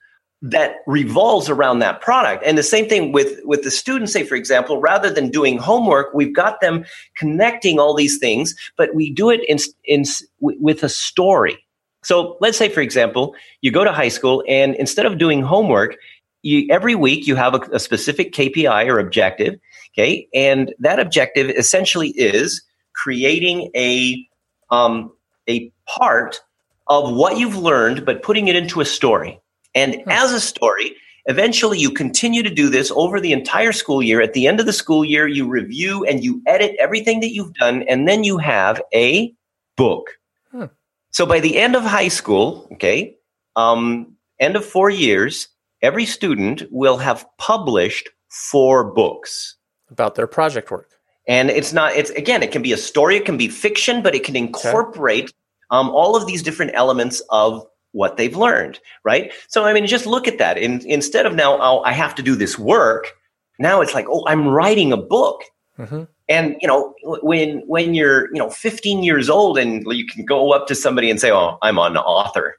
that 0.50 0.76
revolves 0.86 1.48
around 1.48 1.80
that 1.80 2.00
product. 2.00 2.44
And 2.46 2.56
the 2.56 2.62
same 2.62 2.88
thing 2.88 3.12
with 3.12 3.40
with 3.44 3.62
the 3.64 3.70
students 3.70 4.12
say 4.12 4.22
for 4.22 4.36
example 4.36 4.80
rather 4.80 5.10
than 5.10 5.30
doing 5.30 5.58
homework 5.58 6.14
we've 6.14 6.34
got 6.34 6.60
them 6.60 6.84
connecting 7.16 7.78
all 7.78 7.94
these 7.94 8.18
things 8.18 8.54
but 8.76 8.94
we 8.94 9.10
do 9.10 9.30
it 9.30 9.40
in, 9.48 9.58
in 9.84 10.04
with 10.40 10.82
a 10.82 10.88
story. 10.88 11.58
So 12.04 12.36
let's 12.40 12.56
say 12.56 12.68
for 12.68 12.80
example 12.80 13.34
you 13.60 13.72
go 13.72 13.82
to 13.82 13.92
high 13.92 14.08
school 14.08 14.44
and 14.48 14.74
instead 14.76 15.06
of 15.06 15.18
doing 15.18 15.42
homework 15.42 15.96
you, 16.42 16.68
every 16.70 16.94
week 16.94 17.26
you 17.26 17.34
have 17.34 17.54
a, 17.54 17.60
a 17.72 17.80
specific 17.80 18.32
kpi 18.32 18.88
or 18.88 18.98
objective 19.00 19.58
okay? 19.98 20.28
And 20.32 20.74
that 20.78 21.00
objective 21.00 21.50
essentially 21.50 22.10
is 22.10 22.62
creating 22.94 23.70
a 23.74 24.24
um, 24.70 25.12
a 25.48 25.72
part 25.88 26.40
of 26.88 27.14
what 27.14 27.36
you've 27.36 27.56
learned 27.56 28.04
but 28.04 28.22
putting 28.22 28.46
it 28.46 28.54
into 28.54 28.80
a 28.80 28.84
story 28.84 29.40
and 29.76 30.02
hmm. 30.02 30.10
as 30.10 30.32
a 30.32 30.40
story, 30.40 30.96
eventually 31.26 31.78
you 31.78 31.92
continue 31.92 32.42
to 32.42 32.50
do 32.50 32.68
this 32.68 32.90
over 32.90 33.20
the 33.20 33.32
entire 33.32 33.72
school 33.72 34.02
year. 34.02 34.20
At 34.20 34.32
the 34.32 34.48
end 34.48 34.58
of 34.58 34.66
the 34.66 34.72
school 34.72 35.04
year, 35.04 35.28
you 35.28 35.46
review 35.46 36.04
and 36.04 36.24
you 36.24 36.42
edit 36.46 36.74
everything 36.80 37.20
that 37.20 37.32
you've 37.32 37.54
done, 37.54 37.82
and 37.82 38.08
then 38.08 38.24
you 38.24 38.38
have 38.38 38.80
a 38.92 39.32
book. 39.76 40.18
Hmm. 40.50 40.64
So 41.12 41.26
by 41.26 41.38
the 41.38 41.58
end 41.58 41.76
of 41.76 41.84
high 41.84 42.08
school, 42.08 42.66
okay, 42.72 43.16
um, 43.54 44.16
end 44.40 44.56
of 44.56 44.64
four 44.64 44.90
years, 44.90 45.48
every 45.82 46.06
student 46.06 46.64
will 46.70 46.96
have 46.96 47.26
published 47.38 48.08
four 48.28 48.92
books 48.92 49.56
about 49.90 50.14
their 50.14 50.26
project 50.26 50.70
work. 50.70 50.90
And 51.28 51.50
it's 51.50 51.72
not, 51.72 51.94
it's 51.94 52.10
again, 52.10 52.42
it 52.42 52.52
can 52.52 52.62
be 52.62 52.72
a 52.72 52.76
story, 52.76 53.16
it 53.16 53.24
can 53.24 53.36
be 53.36 53.48
fiction, 53.48 54.02
but 54.02 54.14
it 54.14 54.24
can 54.24 54.36
incorporate 54.36 55.24
okay. 55.24 55.32
um, 55.70 55.90
all 55.90 56.16
of 56.16 56.26
these 56.26 56.42
different 56.42 56.72
elements 56.74 57.20
of 57.30 57.66
what 57.96 58.18
they've 58.18 58.36
learned, 58.36 58.78
right? 59.04 59.32
So, 59.48 59.64
I 59.64 59.72
mean, 59.72 59.86
just 59.86 60.04
look 60.04 60.28
at 60.28 60.36
that. 60.38 60.58
In, 60.58 60.86
instead 60.86 61.24
of 61.24 61.34
now, 61.34 61.58
oh, 61.58 61.80
I 61.82 61.92
have 61.92 62.14
to 62.16 62.22
do 62.22 62.36
this 62.36 62.58
work, 62.58 63.12
now 63.58 63.80
it's 63.80 63.94
like, 63.94 64.04
oh, 64.08 64.22
I'm 64.26 64.46
writing 64.46 64.92
a 64.92 64.98
book. 64.98 65.42
Mm-hmm. 65.78 66.04
And 66.28 66.56
you 66.60 66.68
know, 66.68 66.94
when 67.22 67.62
when 67.66 67.94
you're 67.94 68.26
you 68.34 68.38
know 68.38 68.50
15 68.50 69.02
years 69.04 69.30
old 69.30 69.58
and 69.58 69.84
you 69.86 70.06
can 70.06 70.24
go 70.24 70.52
up 70.52 70.66
to 70.66 70.74
somebody 70.74 71.08
and 71.08 71.20
say, 71.20 71.30
"Oh, 71.30 71.56
I'm 71.62 71.78
an 71.78 71.96
author," 71.96 72.56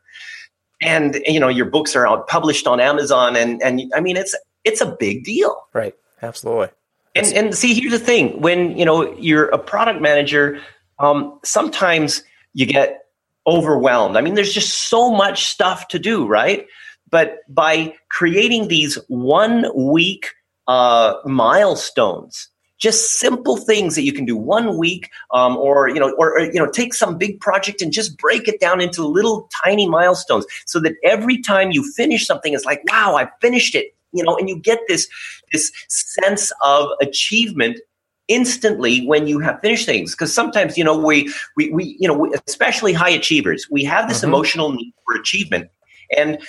and 0.81 1.19
you 1.25 1.39
know 1.39 1.49
your 1.49 1.65
books 1.65 1.93
are 1.93 2.07
out 2.07 2.27
published 2.27 2.65
on 2.65 2.79
Amazon, 2.79 3.35
and 3.35 3.61
and 3.61 3.81
I 3.93 3.99
mean 3.99 4.15
it's 4.15 4.33
it's 4.63 4.79
a 4.79 4.85
big 4.85 5.25
deal, 5.25 5.67
right? 5.73 5.95
Absolutely. 6.21 6.69
And 7.15 7.27
and 7.33 7.55
see, 7.55 7.73
here's 7.73 7.91
the 7.91 7.99
thing: 7.99 8.39
when 8.39 8.77
you 8.77 8.85
know 8.85 9.13
you're 9.17 9.49
a 9.49 9.57
product 9.57 9.99
manager, 9.99 10.61
um, 10.99 11.37
sometimes 11.43 12.23
you 12.53 12.67
get 12.67 13.06
overwhelmed. 13.47 14.17
I 14.17 14.21
mean, 14.21 14.35
there's 14.35 14.53
just 14.53 14.89
so 14.89 15.09
much 15.09 15.45
stuff 15.45 15.87
to 15.89 15.99
do, 15.99 16.27
right? 16.27 16.67
But 17.09 17.39
by 17.47 17.95
creating 18.09 18.67
these 18.67 18.97
one 19.07 19.65
week 19.73 20.33
uh, 20.67 21.15
milestones, 21.25 22.49
just 22.77 23.19
simple 23.19 23.57
things 23.57 23.95
that 23.95 24.03
you 24.03 24.13
can 24.13 24.25
do 24.25 24.35
one 24.37 24.77
week, 24.77 25.09
um, 25.33 25.57
or 25.57 25.87
you 25.87 25.99
know, 25.99 26.13
or, 26.17 26.37
or 26.37 26.41
you 26.41 26.59
know, 26.59 26.69
take 26.69 26.93
some 26.93 27.17
big 27.17 27.39
project 27.39 27.81
and 27.81 27.91
just 27.91 28.17
break 28.17 28.47
it 28.47 28.59
down 28.59 28.81
into 28.81 29.03
little 29.03 29.49
tiny 29.63 29.87
milestones, 29.87 30.45
so 30.65 30.79
that 30.81 30.93
every 31.03 31.41
time 31.41 31.71
you 31.71 31.89
finish 31.93 32.27
something, 32.27 32.53
it's 32.53 32.65
like, 32.65 32.83
wow, 32.91 33.15
I 33.15 33.29
finished 33.41 33.73
it, 33.73 33.95
you 34.11 34.23
know, 34.23 34.37
and 34.37 34.47
you 34.47 34.59
get 34.59 34.79
this 34.87 35.07
this 35.51 35.71
sense 35.87 36.51
of 36.63 36.89
achievement 37.01 37.79
instantly 38.27 39.05
when 39.05 39.27
you 39.27 39.39
have 39.39 39.59
finished 39.61 39.85
things 39.85 40.13
because 40.13 40.33
sometimes 40.33 40.77
you 40.77 40.83
know 40.83 40.97
we 40.97 41.31
we, 41.55 41.69
we 41.71 41.97
you 41.99 42.07
know 42.07 42.13
we, 42.13 42.33
especially 42.47 42.93
high 42.93 43.09
achievers 43.09 43.67
we 43.71 43.83
have 43.83 44.07
this 44.09 44.17
mm-hmm. 44.17 44.27
emotional 44.27 44.71
need 44.71 44.93
for 45.05 45.15
achievement 45.19 45.69
and 46.15 46.39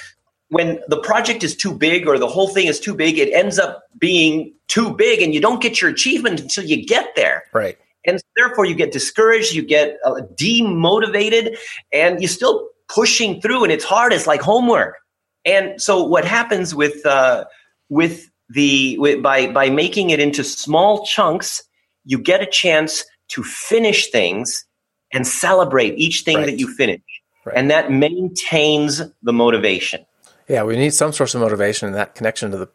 when 0.49 0.81
the 0.89 1.01
project 1.01 1.45
is 1.45 1.55
too 1.55 1.73
big 1.73 2.09
or 2.09 2.19
the 2.19 2.27
whole 2.27 2.49
thing 2.49 2.67
is 2.67 2.81
too 2.81 2.95
big 2.95 3.19
it 3.19 3.33
ends 3.33 3.59
up 3.59 3.85
being 3.99 4.53
too 4.67 4.93
big 4.95 5.23
and 5.23 5.35
you 5.35 5.41
don't 5.41 5.63
get 5.63 5.81
your 5.81 5.91
achievement 5.91 6.41
until 6.41 6.65
you 6.65 6.85
get 6.85 7.15
there 7.15 7.45
right 7.53 7.79
And 8.09 8.23
therefore, 8.37 8.65
you 8.65 8.75
get 8.75 8.93
discouraged, 8.93 9.53
you 9.53 9.63
get 9.63 9.99
uh, 10.05 10.23
demotivated, 10.35 11.59
and 11.93 12.21
you're 12.21 12.29
still 12.29 12.69
pushing 12.89 13.41
through, 13.41 13.65
and 13.65 13.73
it's 13.73 13.85
hard. 13.85 14.13
It's 14.13 14.27
like 14.27 14.41
homework. 14.41 14.97
And 15.45 15.81
so, 15.81 16.03
what 16.05 16.25
happens 16.25 16.75
with 16.75 17.05
uh, 17.05 17.45
with 17.89 18.31
the 18.49 18.97
with, 18.99 19.23
by 19.23 19.53
by 19.53 19.69
making 19.69 20.11
it 20.11 20.21
into 20.21 20.43
small 20.43 21.05
chunks, 21.05 21.63
you 22.09 22.19
get 22.19 22.43
a 22.43 22.47
chance 22.47 23.05
to 23.29 23.45
finish 23.45 24.11
things 24.11 24.65
and 25.13 25.27
celebrate 25.27 25.95
each 25.99 26.23
thing 26.23 26.39
right. 26.39 26.47
that 26.47 26.59
you 26.59 26.75
finish, 26.75 27.03
right. 27.45 27.55
and 27.55 27.71
that 27.71 27.93
maintains 27.93 29.03
the 29.23 29.33
motivation. 29.33 30.05
Yeah, 30.49 30.63
we 30.63 30.77
need 30.77 30.95
some 30.95 31.13
source 31.13 31.35
of 31.35 31.43
motivation 31.43 31.87
and 31.87 31.95
that 31.95 32.15
connection 32.15 32.51
to 32.51 32.57
the 32.57 32.69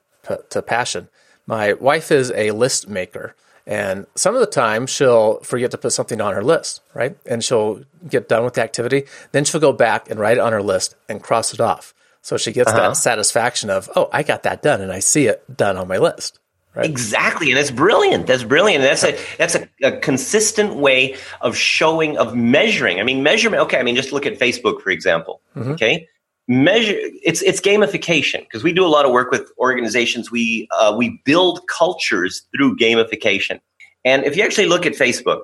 to 0.51 0.61
passion. 0.61 1.09
My 1.47 1.73
wife 1.73 2.11
is 2.11 2.31
a 2.31 2.51
list 2.51 2.87
maker. 2.87 3.35
And 3.65 4.07
some 4.15 4.35
of 4.35 4.41
the 4.41 4.47
time 4.47 4.87
she'll 4.87 5.39
forget 5.39 5.71
to 5.71 5.77
put 5.77 5.93
something 5.93 6.19
on 6.19 6.33
her 6.33 6.43
list, 6.43 6.81
right? 6.93 7.17
And 7.25 7.43
she'll 7.43 7.83
get 8.07 8.27
done 8.27 8.43
with 8.43 8.55
the 8.55 8.61
activity. 8.61 9.05
Then 9.31 9.45
she'll 9.45 9.61
go 9.61 9.71
back 9.73 10.09
and 10.09 10.19
write 10.19 10.37
it 10.37 10.41
on 10.41 10.51
her 10.51 10.61
list 10.61 10.95
and 11.07 11.23
cross 11.23 11.53
it 11.53 11.61
off. 11.61 11.93
So 12.21 12.37
she 12.37 12.51
gets 12.51 12.69
uh-huh. 12.69 12.89
that 12.89 12.97
satisfaction 12.97 13.69
of, 13.69 13.89
oh, 13.95 14.09
I 14.11 14.23
got 14.23 14.43
that 14.43 14.61
done 14.61 14.81
and 14.81 14.91
I 14.91 14.99
see 14.99 15.27
it 15.27 15.43
done 15.55 15.77
on 15.77 15.87
my 15.87 15.97
list. 15.97 16.39
Right? 16.75 16.89
Exactly, 16.89 17.51
and 17.51 17.57
that's 17.57 17.69
brilliant. 17.69 18.25
That's 18.25 18.43
brilliant. 18.43 18.83
That's 18.83 19.03
a 19.03 19.17
that's 19.37 19.53
a, 19.53 19.69
a, 19.83 19.91
consistent 19.99 20.75
way 20.75 21.15
of 21.41 21.55
showing 21.55 22.17
of 22.17 22.35
measuring. 22.35 22.99
I 22.99 23.03
mean, 23.03 23.21
measurement. 23.21 23.61
Okay, 23.63 23.77
I 23.77 23.83
mean, 23.83 23.95
just 23.95 24.11
look 24.11 24.25
at 24.25 24.39
Facebook 24.39 24.81
for 24.81 24.89
example. 24.89 25.39
Mm-hmm. 25.55 25.73
Okay, 25.73 26.07
measure. 26.47 26.95
It's 26.97 27.43
it's 27.43 27.61
gamification 27.61 28.39
because 28.39 28.63
we 28.63 28.73
do 28.73 28.83
a 28.83 28.87
lot 28.87 29.05
of 29.05 29.11
work 29.11 29.29
with 29.29 29.51
organizations. 29.59 30.31
We 30.31 30.67
uh, 30.71 30.95
we 30.97 31.21
build 31.25 31.61
cultures 31.67 32.41
through 32.55 32.77
gamification. 32.77 33.59
And 34.03 34.23
if 34.23 34.35
you 34.35 34.43
actually 34.43 34.65
look 34.65 34.87
at 34.87 34.93
Facebook, 34.93 35.41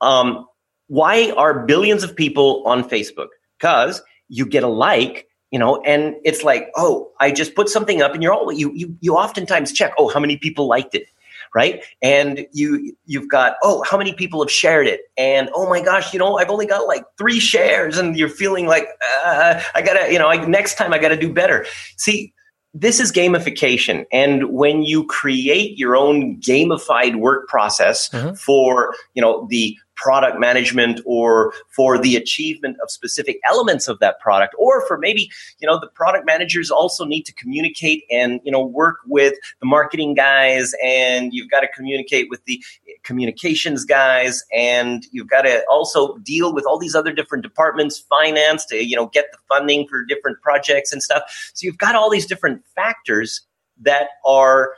um, 0.00 0.46
why 0.88 1.30
are 1.36 1.64
billions 1.64 2.02
of 2.02 2.16
people 2.16 2.64
on 2.66 2.82
Facebook? 2.88 3.28
Because 3.58 4.02
you 4.28 4.46
get 4.46 4.64
a 4.64 4.68
like 4.68 5.28
you 5.52 5.58
know 5.58 5.80
and 5.82 6.16
it's 6.24 6.42
like 6.42 6.70
oh 6.74 7.10
i 7.20 7.30
just 7.30 7.54
put 7.54 7.68
something 7.68 8.02
up 8.02 8.14
and 8.14 8.22
you're 8.22 8.32
all 8.32 8.50
you 8.52 8.72
you, 8.74 8.96
you 9.00 9.14
oftentimes 9.14 9.72
check 9.72 9.92
oh 9.98 10.08
how 10.08 10.18
many 10.18 10.36
people 10.36 10.66
liked 10.66 10.94
it 10.94 11.06
right? 11.54 11.84
And 12.00 12.46
you 12.52 12.96
you've 13.06 13.28
got 13.28 13.56
oh 13.62 13.82
how 13.82 13.98
many 13.98 14.14
people 14.14 14.42
have 14.42 14.50
shared 14.50 14.86
it? 14.86 15.02
And 15.18 15.50
oh 15.54 15.68
my 15.68 15.82
gosh 15.82 16.12
you 16.12 16.18
know 16.18 16.38
i've 16.38 16.50
only 16.50 16.66
got 16.66 16.86
like 16.86 17.04
three 17.18 17.40
shares 17.40 17.98
and 17.98 18.16
you're 18.16 18.28
feeling 18.28 18.66
like 18.66 18.86
uh, 19.24 19.60
i 19.74 19.82
gotta 19.82 20.10
you 20.10 20.18
know 20.18 20.28
I, 20.28 20.44
next 20.46 20.76
time 20.76 20.92
i 20.92 20.98
gotta 20.98 21.16
do 21.16 21.32
better. 21.32 21.66
See 21.96 22.32
this 22.74 23.00
is 23.00 23.12
gamification. 23.12 24.06
And 24.10 24.50
when 24.50 24.82
you 24.82 25.04
create 25.06 25.76
your 25.76 25.94
own 25.94 26.40
gamified 26.40 27.16
work 27.16 27.46
process 27.46 28.08
mm-hmm. 28.08 28.34
for 28.34 28.94
you 29.14 29.22
know 29.22 29.46
the 29.50 29.76
product 30.02 30.38
management 30.40 31.00
or 31.06 31.52
for 31.68 31.96
the 31.96 32.16
achievement 32.16 32.76
of 32.82 32.90
specific 32.90 33.38
elements 33.48 33.86
of 33.86 34.00
that 34.00 34.18
product 34.18 34.52
or 34.58 34.84
for 34.88 34.98
maybe 34.98 35.30
you 35.60 35.68
know 35.68 35.78
the 35.78 35.86
product 35.86 36.26
managers 36.26 36.72
also 36.72 37.04
need 37.04 37.22
to 37.22 37.32
communicate 37.34 38.02
and 38.10 38.40
you 38.42 38.50
know 38.50 38.64
work 38.64 38.96
with 39.06 39.34
the 39.60 39.66
marketing 39.66 40.12
guys 40.12 40.74
and 40.84 41.32
you've 41.32 41.50
got 41.50 41.60
to 41.60 41.68
communicate 41.68 42.28
with 42.28 42.44
the 42.46 42.62
communications 43.04 43.84
guys 43.84 44.42
and 44.52 45.06
you've 45.12 45.28
got 45.28 45.42
to 45.42 45.64
also 45.70 46.16
deal 46.18 46.52
with 46.52 46.66
all 46.66 46.78
these 46.78 46.96
other 46.96 47.12
different 47.12 47.44
departments 47.44 48.00
finance 48.00 48.66
to 48.66 48.84
you 48.84 48.96
know 48.96 49.06
get 49.06 49.26
the 49.30 49.38
funding 49.48 49.86
for 49.86 50.04
different 50.04 50.40
projects 50.42 50.92
and 50.92 51.00
stuff. 51.00 51.22
So 51.54 51.64
you've 51.64 51.78
got 51.78 51.94
all 51.94 52.10
these 52.10 52.26
different 52.26 52.64
factors 52.74 53.42
that 53.80 54.08
are 54.26 54.72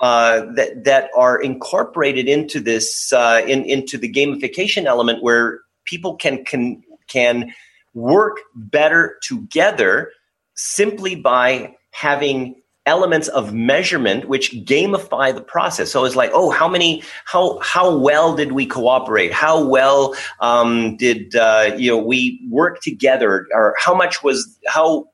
uh, 0.00 0.46
that 0.54 0.84
that 0.84 1.10
are 1.14 1.40
incorporated 1.40 2.26
into 2.26 2.60
this 2.60 3.12
uh, 3.12 3.42
in, 3.46 3.64
into 3.64 3.98
the 3.98 4.10
gamification 4.10 4.84
element 4.84 5.22
where 5.22 5.60
people 5.84 6.16
can 6.16 6.44
can 6.44 6.82
can 7.06 7.52
work 7.92 8.38
better 8.54 9.18
together 9.22 10.10
simply 10.54 11.14
by 11.14 11.74
having 11.92 12.54
elements 12.86 13.28
of 13.28 13.52
measurement 13.52 14.26
which 14.26 14.52
gamify 14.64 15.34
the 15.34 15.42
process. 15.42 15.90
So 15.92 16.04
it's 16.06 16.16
like 16.16 16.30
oh 16.32 16.48
how 16.48 16.66
many 16.66 17.02
how 17.26 17.58
how 17.60 17.94
well 17.94 18.34
did 18.34 18.52
we 18.52 18.64
cooperate? 18.64 19.32
How 19.32 19.62
well 19.62 20.14
um, 20.40 20.96
did 20.96 21.36
uh, 21.36 21.74
you 21.76 21.90
know 21.90 21.98
we 21.98 22.40
work 22.50 22.80
together? 22.80 23.46
Or 23.52 23.74
how 23.78 23.94
much 23.94 24.22
was 24.22 24.58
how 24.66 25.08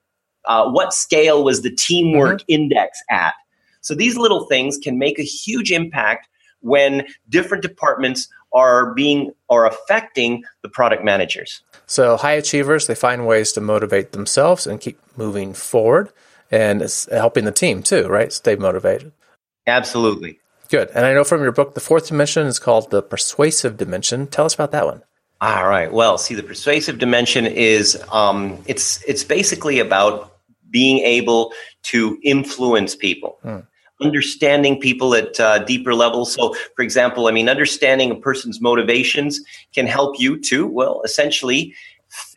uh, 0.44 0.70
what 0.70 0.92
scale 0.92 1.42
was 1.42 1.62
the 1.62 1.74
teamwork 1.74 2.42
mm-hmm. 2.42 2.62
index 2.62 2.98
at 3.10 3.34
so 3.86 3.94
these 3.94 4.16
little 4.16 4.46
things 4.46 4.78
can 4.78 4.98
make 4.98 5.20
a 5.20 5.22
huge 5.22 5.70
impact 5.70 6.28
when 6.58 7.06
different 7.28 7.62
departments 7.62 8.28
are 8.52 8.92
being 8.94 9.30
or 9.48 9.64
affecting 9.64 10.42
the 10.62 10.68
product 10.68 11.04
managers. 11.04 11.62
So 11.86 12.16
high 12.16 12.32
achievers, 12.32 12.88
they 12.88 12.96
find 12.96 13.28
ways 13.28 13.52
to 13.52 13.60
motivate 13.60 14.10
themselves 14.10 14.66
and 14.66 14.80
keep 14.80 14.98
moving 15.16 15.54
forward 15.54 16.12
and 16.50 16.82
it's 16.82 17.08
helping 17.12 17.44
the 17.44 17.52
team 17.52 17.80
too, 17.84 18.08
right? 18.08 18.32
Stay 18.32 18.56
motivated. 18.56 19.12
Absolutely. 19.68 20.40
Good. 20.68 20.90
And 20.92 21.06
I 21.06 21.14
know 21.14 21.22
from 21.22 21.42
your 21.42 21.52
book, 21.52 21.74
the 21.74 21.80
fourth 21.80 22.08
dimension 22.08 22.48
is 22.48 22.58
called 22.58 22.90
the 22.90 23.02
persuasive 23.02 23.76
dimension. 23.76 24.26
Tell 24.26 24.46
us 24.46 24.54
about 24.54 24.72
that 24.72 24.84
one. 24.84 25.04
All 25.40 25.68
right. 25.68 25.92
Well, 25.92 26.18
see, 26.18 26.34
the 26.34 26.42
persuasive 26.42 26.98
dimension 26.98 27.46
is 27.46 28.02
um, 28.10 28.64
it's 28.66 29.00
it's 29.04 29.22
basically 29.22 29.78
about 29.78 30.32
being 30.70 30.98
able 31.04 31.52
to 31.84 32.18
influence 32.24 32.96
people. 32.96 33.38
Hmm 33.42 33.60
understanding 34.00 34.78
people 34.80 35.14
at 35.14 35.38
uh, 35.40 35.58
deeper 35.60 35.94
levels. 35.94 36.34
So, 36.34 36.54
for 36.74 36.82
example, 36.82 37.28
I 37.28 37.30
mean, 37.30 37.48
understanding 37.48 38.10
a 38.10 38.14
person's 38.16 38.60
motivations 38.60 39.40
can 39.74 39.86
help 39.86 40.20
you 40.20 40.38
to, 40.42 40.66
well, 40.66 41.02
essentially 41.04 41.74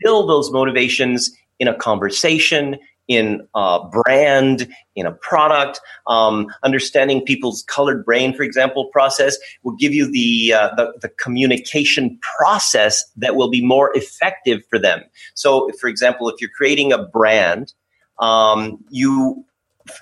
fill 0.01 0.25
those 0.25 0.51
motivations 0.51 1.31
in 1.59 1.67
a 1.67 1.75
conversation, 1.75 2.77
in 3.09 3.45
a 3.55 3.79
brand, 3.91 4.69
in 4.95 5.05
a 5.05 5.11
product. 5.11 5.81
Um, 6.07 6.47
understanding 6.63 7.25
people's 7.25 7.63
colored 7.63 8.05
brain, 8.05 8.33
for 8.33 8.43
example, 8.43 8.85
process 8.93 9.37
will 9.63 9.75
give 9.75 9.93
you 9.93 10.09
the, 10.09 10.53
uh, 10.53 10.75
the, 10.75 10.93
the 11.01 11.09
communication 11.09 12.19
process 12.37 13.03
that 13.17 13.35
will 13.35 13.49
be 13.49 13.65
more 13.65 13.91
effective 13.95 14.61
for 14.69 14.79
them. 14.79 15.01
So, 15.33 15.69
for 15.81 15.89
example, 15.89 16.29
if 16.29 16.39
you're 16.39 16.51
creating 16.55 16.93
a 16.93 17.03
brand, 17.03 17.73
um, 18.19 18.77
you 18.89 19.45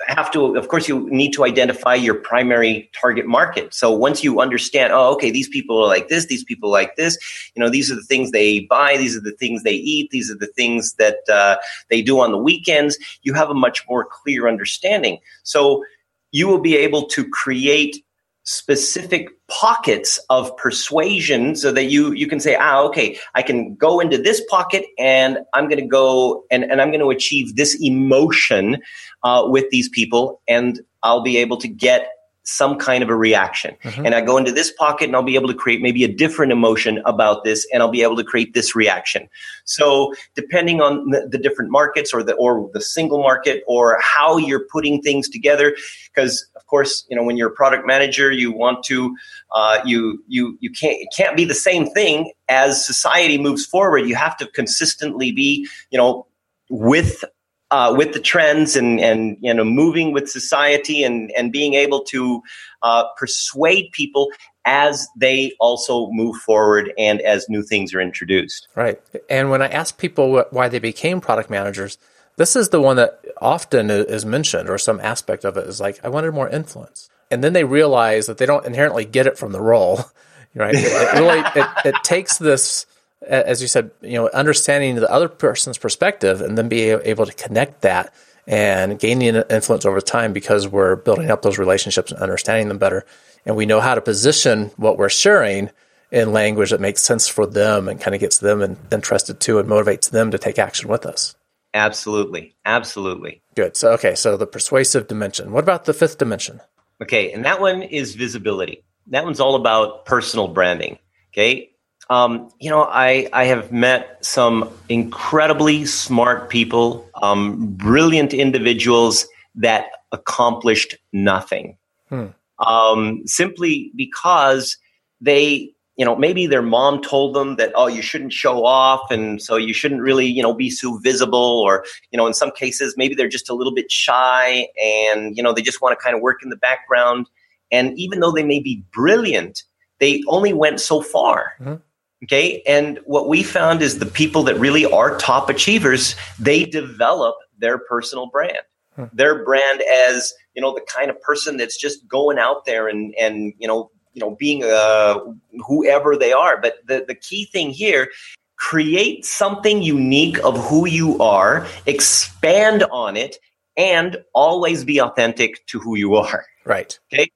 have 0.07 0.31
to, 0.31 0.55
of 0.55 0.67
course, 0.67 0.87
you 0.87 1.09
need 1.09 1.31
to 1.31 1.45
identify 1.45 1.95
your 1.95 2.15
primary 2.15 2.89
target 2.99 3.25
market. 3.25 3.73
So 3.73 3.91
once 3.91 4.23
you 4.23 4.39
understand, 4.39 4.93
oh, 4.93 5.13
okay, 5.13 5.31
these 5.31 5.49
people 5.49 5.81
are 5.81 5.87
like 5.87 6.07
this, 6.07 6.25
these 6.25 6.43
people 6.43 6.69
like 6.69 6.95
this, 6.95 7.17
you 7.55 7.61
know, 7.61 7.69
these 7.69 7.91
are 7.91 7.95
the 7.95 8.03
things 8.03 8.31
they 8.31 8.61
buy, 8.61 8.97
these 8.97 9.15
are 9.15 9.21
the 9.21 9.31
things 9.31 9.63
they 9.63 9.73
eat, 9.73 10.11
these 10.11 10.31
are 10.31 10.37
the 10.37 10.47
things 10.47 10.93
that 10.93 11.17
uh, 11.31 11.57
they 11.89 12.01
do 12.01 12.19
on 12.19 12.31
the 12.31 12.37
weekends, 12.37 12.97
you 13.23 13.33
have 13.33 13.49
a 13.49 13.53
much 13.53 13.83
more 13.89 14.05
clear 14.05 14.47
understanding. 14.47 15.19
So 15.43 15.83
you 16.31 16.47
will 16.47 16.59
be 16.59 16.75
able 16.75 17.07
to 17.07 17.27
create 17.29 18.03
specific 18.47 19.27
pockets 19.49 20.21
of 20.29 20.55
persuasion 20.55 21.53
so 21.53 21.69
that 21.69 21.83
you 21.85 22.13
you 22.13 22.27
can 22.27 22.39
say 22.39 22.55
ah 22.55 22.81
okay 22.81 23.19
i 23.35 23.41
can 23.41 23.75
go 23.75 23.99
into 23.99 24.17
this 24.17 24.41
pocket 24.49 24.85
and 24.97 25.39
i'm 25.53 25.67
going 25.67 25.81
to 25.81 25.85
go 25.85 26.45
and, 26.49 26.63
and 26.63 26.81
i'm 26.81 26.89
going 26.89 27.01
to 27.01 27.09
achieve 27.09 27.57
this 27.57 27.77
emotion 27.81 28.77
uh, 29.23 29.43
with 29.45 29.69
these 29.69 29.89
people 29.89 30.41
and 30.47 30.79
i'll 31.03 31.21
be 31.21 31.35
able 31.35 31.57
to 31.57 31.67
get 31.67 32.09
some 32.47 32.77
kind 32.77 33.03
of 33.03 33.09
a 33.09 33.15
reaction. 33.15 33.75
Mm-hmm. 33.83 34.05
And 34.05 34.15
I 34.15 34.21
go 34.21 34.37
into 34.37 34.51
this 34.51 34.71
pocket 34.71 35.05
and 35.05 35.15
I'll 35.15 35.23
be 35.23 35.35
able 35.35 35.49
to 35.49 35.53
create 35.53 35.81
maybe 35.81 36.03
a 36.03 36.07
different 36.07 36.51
emotion 36.51 37.01
about 37.05 37.43
this 37.43 37.67
and 37.71 37.83
I'll 37.83 37.91
be 37.91 38.03
able 38.03 38.15
to 38.15 38.23
create 38.23 38.53
this 38.53 38.75
reaction. 38.75 39.27
So 39.65 40.13
depending 40.33 40.79
on 40.79 41.09
the, 41.09 41.27
the 41.29 41.37
different 41.37 41.71
markets 41.71 42.13
or 42.13 42.23
the 42.23 42.33
or 42.35 42.69
the 42.73 42.81
single 42.81 43.21
market 43.21 43.63
or 43.67 43.99
how 44.01 44.37
you're 44.37 44.65
putting 44.71 45.01
things 45.01 45.27
together, 45.27 45.75
because 46.13 46.47
of 46.55 46.65
course, 46.67 47.05
you 47.09 47.17
know, 47.17 47.23
when 47.23 47.35
you're 47.35 47.49
a 47.49 47.55
product 47.55 47.85
manager, 47.85 48.31
you 48.31 48.51
want 48.51 48.83
to 48.85 49.15
uh, 49.53 49.79
you 49.85 50.23
you 50.27 50.57
you 50.61 50.71
can't 50.71 50.97
it 51.01 51.09
can't 51.15 51.35
be 51.35 51.43
the 51.43 51.53
same 51.53 51.85
thing 51.85 52.31
as 52.47 52.85
society 52.85 53.37
moves 53.37 53.65
forward. 53.65 54.07
You 54.07 54.15
have 54.15 54.37
to 54.37 54.47
consistently 54.47 55.33
be, 55.33 55.67
you 55.91 55.97
know, 55.97 56.27
with 56.69 57.25
uh, 57.71 57.93
with 57.97 58.13
the 58.13 58.19
trends 58.19 58.75
and 58.75 58.99
and 58.99 59.37
you 59.41 59.53
know 59.53 59.63
moving 59.63 60.13
with 60.13 60.29
society 60.29 61.03
and 61.03 61.31
and 61.37 61.51
being 61.51 61.73
able 61.73 62.03
to 62.03 62.41
uh, 62.81 63.03
persuade 63.17 63.91
people 63.91 64.29
as 64.65 65.07
they 65.15 65.53
also 65.59 66.09
move 66.11 66.35
forward 66.37 66.91
and 66.97 67.21
as 67.21 67.47
new 67.47 67.63
things 67.63 67.93
are 67.93 68.01
introduced. 68.01 68.67
Right. 68.75 69.01
And 69.29 69.49
when 69.49 69.61
I 69.61 69.69
ask 69.69 69.97
people 69.97 70.43
why 70.51 70.67
they 70.67 70.79
became 70.79 71.21
product 71.21 71.49
managers, 71.49 71.97
this 72.35 72.55
is 72.55 72.69
the 72.69 72.81
one 72.81 72.97
that 72.97 73.23
often 73.41 73.89
is 73.89 74.25
mentioned, 74.25 74.69
or 74.69 74.77
some 74.77 74.99
aspect 74.99 75.45
of 75.45 75.55
it 75.55 75.67
is 75.67 75.79
like, 75.79 76.03
I 76.03 76.09
wanted 76.09 76.33
more 76.33 76.49
influence. 76.49 77.09
And 77.31 77.43
then 77.43 77.53
they 77.53 77.63
realize 77.63 78.27
that 78.27 78.37
they 78.37 78.45
don't 78.45 78.65
inherently 78.65 79.05
get 79.05 79.25
it 79.25 79.37
from 79.37 79.53
the 79.53 79.61
role, 79.61 80.01
right? 80.55 80.75
it, 80.75 81.19
really 81.19 81.39
it, 81.55 81.67
it 81.85 81.95
takes 82.03 82.37
this 82.37 82.85
as 83.25 83.61
you 83.61 83.67
said, 83.67 83.91
you 84.01 84.13
know, 84.13 84.29
understanding 84.33 84.95
the 84.95 85.11
other 85.11 85.27
person's 85.27 85.77
perspective 85.77 86.41
and 86.41 86.57
then 86.57 86.69
be 86.69 86.81
able 86.89 87.25
to 87.25 87.33
connect 87.33 87.81
that 87.81 88.13
and 88.45 88.99
gaining 88.99 89.35
influence 89.35 89.85
over 89.85 89.99
time 89.99 90.33
because 90.33 90.67
we're 90.67 90.95
building 90.95 91.29
up 91.29 91.41
those 91.41 91.57
relationships 91.57 92.11
and 92.11 92.21
understanding 92.21 92.69
them 92.69 92.77
better. 92.77 93.05
And 93.45 93.55
we 93.55 93.65
know 93.65 93.81
how 93.81 93.95
to 93.95 94.01
position 94.01 94.71
what 94.77 94.97
we're 94.97 95.09
sharing 95.09 95.69
in 96.11 96.31
language 96.31 96.69
that 96.71 96.79
makes 96.79 97.03
sense 97.03 97.27
for 97.27 97.45
them 97.45 97.89
and 97.89 97.99
kind 97.99 98.15
of 98.15 98.21
gets 98.21 98.37
them 98.37 98.77
interested 98.91 99.39
too 99.39 99.59
and 99.59 99.67
motivates 99.67 100.09
them 100.09 100.31
to 100.31 100.37
take 100.37 100.57
action 100.57 100.89
with 100.89 101.05
us. 101.05 101.35
Absolutely. 101.73 102.55
Absolutely. 102.65 103.41
Good. 103.55 103.75
So, 103.75 103.91
okay. 103.93 104.15
So 104.15 104.37
the 104.37 104.47
persuasive 104.47 105.07
dimension. 105.07 105.51
What 105.51 105.63
about 105.63 105.85
the 105.85 105.93
fifth 105.93 106.17
dimension? 106.17 106.61
Okay. 107.01 107.31
And 107.33 107.43
that 107.45 107.59
one 107.59 107.81
is 107.81 108.15
visibility. 108.15 108.83
That 109.07 109.25
one's 109.25 109.39
all 109.39 109.55
about 109.55 110.05
personal 110.05 110.47
branding. 110.47 110.97
Okay. 111.33 111.71
Um, 112.09 112.49
you 112.59 112.69
know, 112.69 112.83
I, 112.83 113.29
I 113.33 113.45
have 113.45 113.71
met 113.71 114.23
some 114.23 114.69
incredibly 114.87 115.85
smart 115.85 116.49
people, 116.49 117.09
um, 117.21 117.73
brilliant 117.73 118.33
individuals 118.33 119.27
that 119.55 119.87
accomplished 120.11 120.95
nothing. 121.11 121.77
Hmm. 122.09 122.27
Um, 122.59 123.21
simply 123.25 123.91
because 123.95 124.77
they 125.19 125.73
you 125.97 126.05
know 126.05 126.15
maybe 126.15 126.47
their 126.47 126.61
mom 126.61 127.01
told 127.01 127.35
them 127.35 127.55
that 127.57 127.71
oh 127.75 127.87
you 127.87 128.01
shouldn't 128.01 128.31
show 128.31 128.63
off 128.63 129.11
and 129.11 129.41
so 129.41 129.57
you 129.57 129.73
shouldn't 129.73 130.01
really 130.01 130.25
you 130.25 130.41
know 130.41 130.53
be 130.53 130.69
so 130.69 130.97
visible 130.99 131.61
or 131.65 131.83
you 132.11 132.17
know 132.17 132.27
in 132.27 132.33
some 132.33 132.51
cases 132.51 132.95
maybe 132.97 133.15
they're 133.15 133.27
just 133.27 133.49
a 133.49 133.53
little 133.53 133.73
bit 133.73 133.91
shy 133.91 134.67
and 134.81 135.35
you 135.35 135.43
know 135.43 135.53
they 135.53 135.61
just 135.61 135.81
want 135.81 135.97
to 135.97 136.01
kind 136.01 136.15
of 136.15 136.21
work 136.21 136.41
in 136.43 136.49
the 136.49 136.55
background 136.55 137.27
and 137.71 137.97
even 137.97 138.19
though 138.19 138.31
they 138.31 138.43
may 138.43 138.59
be 138.59 138.83
brilliant 138.93 139.63
they 139.99 140.21
only 140.27 140.53
went 140.53 140.79
so 140.79 141.01
far 141.01 141.53
mm-hmm. 141.59 141.75
Okay 142.23 142.61
and 142.67 142.99
what 143.05 143.27
we 143.27 143.43
found 143.43 143.81
is 143.81 143.99
the 143.99 144.05
people 144.05 144.43
that 144.43 144.55
really 144.59 144.85
are 144.85 145.17
top 145.17 145.49
achievers 145.49 146.15
they 146.39 146.65
develop 146.65 147.35
their 147.59 147.77
personal 147.77 148.27
brand. 148.27 148.59
Hmm. 148.95 149.05
their 149.13 149.43
brand 149.43 149.81
as 149.81 150.33
you 150.55 150.61
know 150.61 150.73
the 150.73 150.81
kind 150.81 151.09
of 151.11 151.21
person 151.21 151.57
that's 151.57 151.77
just 151.77 152.07
going 152.07 152.39
out 152.39 152.65
there 152.65 152.87
and 152.87 153.13
and 153.15 153.53
you 153.59 153.67
know 153.67 153.91
you 154.13 154.21
know 154.21 154.31
being 154.31 154.63
uh, 154.63 155.19
whoever 155.67 156.17
they 156.17 156.33
are. 156.33 156.59
But 156.59 156.77
the, 156.87 157.05
the 157.07 157.13
key 157.13 157.45
thing 157.45 157.69
here 157.69 158.09
create 158.55 159.23
something 159.23 159.83
unique 159.83 160.43
of 160.43 160.57
who 160.65 160.87
you 160.87 161.19
are 161.19 161.67
expand 161.85 162.83
on 162.91 163.15
it 163.15 163.37
and 163.77 164.17
always 164.33 164.83
be 164.83 164.99
authentic 164.99 165.63
to 165.67 165.79
who 165.79 165.95
you 165.95 166.15
are. 166.15 166.43
Right. 166.65 166.97
Okay 167.13 167.29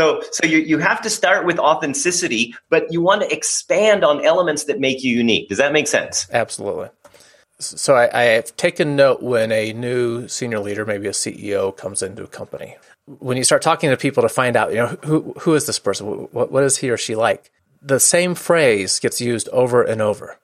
so 0.00 0.22
so 0.32 0.46
you, 0.46 0.58
you 0.58 0.78
have 0.78 1.00
to 1.02 1.10
start 1.10 1.46
with 1.46 1.58
authenticity 1.58 2.54
but 2.68 2.90
you 2.92 3.00
want 3.00 3.22
to 3.22 3.32
expand 3.32 4.04
on 4.04 4.24
elements 4.24 4.64
that 4.64 4.80
make 4.80 5.02
you 5.04 5.16
unique 5.16 5.48
does 5.48 5.58
that 5.58 5.72
make 5.72 5.88
sense 5.88 6.26
absolutely 6.32 6.88
so 7.58 7.94
I, 7.94 8.08
I 8.18 8.22
have 8.36 8.56
taken 8.56 8.96
note 8.96 9.22
when 9.22 9.52
a 9.52 9.74
new 9.74 10.28
senior 10.28 10.60
leader 10.60 10.86
maybe 10.86 11.06
a 11.06 11.12
ceo 11.12 11.76
comes 11.76 12.02
into 12.02 12.24
a 12.24 12.28
company 12.28 12.76
when 13.18 13.36
you 13.36 13.44
start 13.44 13.62
talking 13.62 13.90
to 13.90 13.96
people 13.96 14.22
to 14.22 14.28
find 14.28 14.56
out, 14.56 14.70
you 14.70 14.76
know, 14.76 14.98
who 15.04 15.34
who 15.40 15.54
is 15.54 15.66
this 15.66 15.78
person? 15.78 16.06
What 16.06 16.52
what 16.52 16.64
is 16.64 16.78
he 16.78 16.90
or 16.90 16.96
she 16.96 17.14
like? 17.14 17.50
The 17.82 18.00
same 18.00 18.34
phrase 18.34 18.98
gets 19.00 19.20
used 19.20 19.48
over 19.48 19.82
and 19.82 20.00
over. 20.00 20.38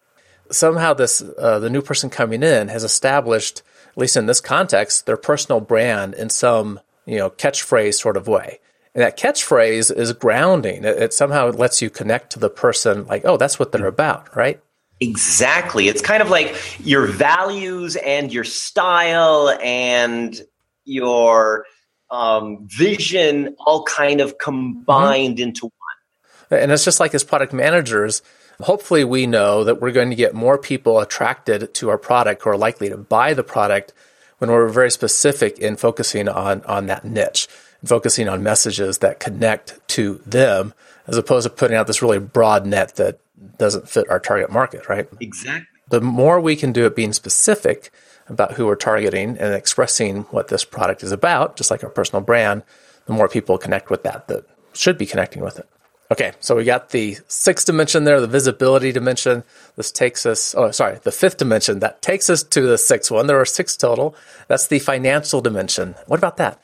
Somehow, 0.51 0.95
this 0.95 1.23
uh, 1.39 1.59
the 1.59 1.71
new 1.71 1.83
person 1.83 2.11
coming 2.11 2.43
in 2.43 2.69
has 2.69 2.85
established, 2.85 3.63
at 3.91 3.99
least 3.99 4.17
in 4.17 4.27
this 4.27 4.41
context, 4.41 5.07
their 5.07 5.17
personal 5.17 5.61
brand 5.61 6.15
in 6.15 6.31
some 6.31 6.81
you 7.05 7.19
know 7.19 7.31
catchphrase 7.31 7.95
sort 7.95 8.17
of 8.17 8.27
way. 8.27 8.59
And 8.97 9.03
that 9.03 9.19
catchphrase 9.19 9.95
is 9.95 10.15
grounding. 10.15 10.83
It, 10.85 10.97
it 10.97 11.13
somehow 11.13 11.51
lets 11.51 11.83
you 11.83 11.91
connect 11.91 12.33
to 12.33 12.39
the 12.39 12.49
person, 12.49 13.07
like, 13.07 13.27
oh, 13.27 13.37
that's 13.37 13.59
what 13.59 13.71
they're 13.71 13.87
about, 13.87 14.35
right? 14.35 14.59
Exactly. 15.01 15.89
It's 15.89 16.01
kind 16.01 16.23
of 16.23 16.31
like 16.31 16.57
your 16.83 17.07
values 17.07 17.97
and 17.97 18.33
your 18.33 18.45
style 18.45 19.51
and 19.63 20.41
your 20.87 21.67
um, 22.11 22.67
vision 22.71 23.55
all 23.59 23.83
kind 23.83 24.23
of 24.23 24.39
combined 24.39 25.37
mm-hmm. 25.37 25.49
into 25.49 25.67
one. 25.67 26.59
And 26.63 26.73
it's 26.73 26.85
just 26.87 26.99
like 26.99 27.15
as 27.15 27.23
product 27.23 27.53
managers, 27.53 28.23
hopefully 28.63 29.05
we 29.05 29.27
know 29.27 29.63
that 29.65 29.79
we're 29.79 29.93
going 29.93 30.09
to 30.09 30.17
get 30.17 30.35
more 30.35 30.57
people 30.57 31.01
attracted 31.01 31.75
to 31.75 31.91
our 31.91 31.99
product 31.99 32.45
who 32.45 32.49
are 32.49 32.57
likely 32.57 32.89
to 32.89 32.97
buy 32.97 33.35
the 33.35 33.45
product 33.45 33.93
when 34.39 34.51
we're 34.51 34.69
very 34.69 34.91
specific 34.91 35.59
in 35.59 35.77
focusing 35.77 36.31
on, 36.31 36.63
on 36.63 36.87
that 36.87 37.05
niche, 37.05 37.47
focusing 37.87 38.29
on 38.29 38.43
messages 38.43 38.99
that 38.99 39.21
connect 39.21 39.79
to 39.89 40.21
them, 40.27 40.75
as 41.07 41.17
opposed 41.17 41.45
to 41.45 41.51
putting 41.51 41.77
out 41.77 41.87
this 41.87 42.03
really 42.03 42.19
broad 42.19 42.67
net 42.67 42.97
that 42.97 43.19
doesn't 43.59 43.89
fit 43.89 44.09
our 44.11 44.21
target 44.21 44.51
market, 44.51 44.89
right? 44.89 45.09
Exactly. 45.21 45.67
The 45.89 46.01
more 46.01 46.41
we 46.41 46.57
can 46.57 46.73
do 46.73 46.85
it 46.85 46.97
being 46.97 47.13
specific, 47.13 47.93
about 48.29 48.53
who 48.55 48.67
we're 48.67 48.77
targeting 48.77 49.39
and 49.39 49.55
expressing 49.55 50.23
what 50.25 50.49
this 50.49 50.65
product 50.65 51.03
is 51.03 51.13
about, 51.13 51.57
just 51.57 51.71
like 51.71 51.85
our 51.85 51.91
personal 51.91 52.23
brand, 52.23 52.63
the 53.07 53.13
more 53.13 53.29
people 53.29 53.59
connect 53.59 53.91
with 53.91 54.03
that 54.03 54.29
that 54.29 54.45
should 54.73 54.99
be 54.99 55.07
connecting 55.07 55.43
with 55.43 55.59
it. 55.59 55.69
Okay, 56.11 56.33
so 56.39 56.55
we 56.55 56.65
got 56.65 56.91
the 56.91 57.17
sixth 57.27 57.67
dimension 57.67 58.05
there, 58.05 58.21
the 58.21 58.29
visibility 58.29 58.93
dimension. 58.93 59.43
This 59.75 59.91
takes 59.91 60.25
us, 60.25 60.55
oh, 60.55 60.71
sorry, 60.71 61.01
the 61.03 61.11
fifth 61.11 61.37
dimension. 61.37 61.81
That 61.81 62.01
takes 62.01 62.31
us 62.31 62.45
to 62.45 62.61
the 62.61 62.79
sixth 62.79 63.11
one. 63.11 63.27
There 63.27 63.41
are 63.41 63.45
six 63.45 63.77
total. 63.77 64.15
That's 64.47 64.69
the 64.69 64.79
financial 64.79 65.41
dimension. 65.41 65.97
What 66.07 66.19
about 66.19 66.37
that? 66.37 66.61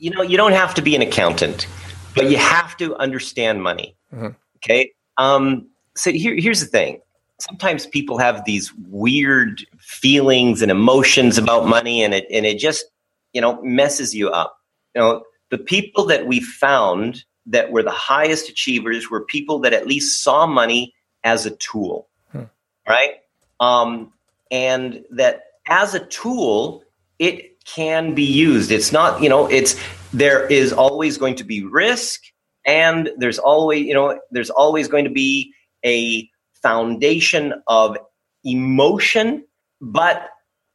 You 0.00 0.10
know, 0.10 0.22
you 0.22 0.36
don't 0.36 0.52
have 0.52 0.74
to 0.74 0.82
be 0.82 0.96
an 0.96 1.02
accountant, 1.02 1.68
but 2.14 2.28
you 2.30 2.36
have 2.36 2.76
to 2.78 2.96
understand 2.96 3.62
money. 3.62 3.94
Mm-hmm. 4.12 4.28
Okay. 4.56 4.92
Um, 5.18 5.68
so 5.94 6.10
here, 6.10 6.34
here's 6.36 6.60
the 6.60 6.66
thing 6.66 7.00
sometimes 7.40 7.86
people 7.86 8.18
have 8.18 8.44
these 8.44 8.72
weird 8.88 9.64
feelings 9.78 10.62
and 10.62 10.70
emotions 10.70 11.38
about 11.38 11.66
money 11.66 12.02
and 12.02 12.14
it 12.14 12.26
and 12.30 12.46
it 12.46 12.58
just 12.58 12.86
you 13.32 13.40
know 13.40 13.60
messes 13.62 14.14
you 14.14 14.28
up 14.28 14.58
you 14.94 15.00
know 15.00 15.22
the 15.50 15.58
people 15.58 16.04
that 16.06 16.26
we 16.26 16.40
found 16.40 17.24
that 17.46 17.72
were 17.72 17.82
the 17.82 17.90
highest 17.90 18.48
achievers 18.48 19.10
were 19.10 19.24
people 19.24 19.58
that 19.58 19.72
at 19.72 19.86
least 19.86 20.22
saw 20.22 20.46
money 20.46 20.94
as 21.24 21.46
a 21.46 21.50
tool 21.52 22.08
hmm. 22.32 22.44
right 22.88 23.14
um, 23.58 24.12
and 24.50 25.04
that 25.10 25.44
as 25.68 25.94
a 25.94 26.04
tool 26.06 26.84
it 27.18 27.49
can 27.74 28.14
be 28.14 28.24
used 28.24 28.70
it's 28.70 28.92
not 28.92 29.22
you 29.22 29.28
know 29.28 29.46
it's 29.46 29.76
there 30.12 30.46
is 30.46 30.72
always 30.72 31.18
going 31.18 31.36
to 31.36 31.44
be 31.44 31.64
risk 31.64 32.20
and 32.66 33.10
there's 33.16 33.38
always 33.38 33.86
you 33.86 33.94
know 33.94 34.18
there's 34.30 34.50
always 34.50 34.88
going 34.88 35.04
to 35.04 35.10
be 35.10 35.52
a 35.84 36.28
foundation 36.62 37.54
of 37.66 37.96
emotion, 38.44 39.44
but 39.80 40.30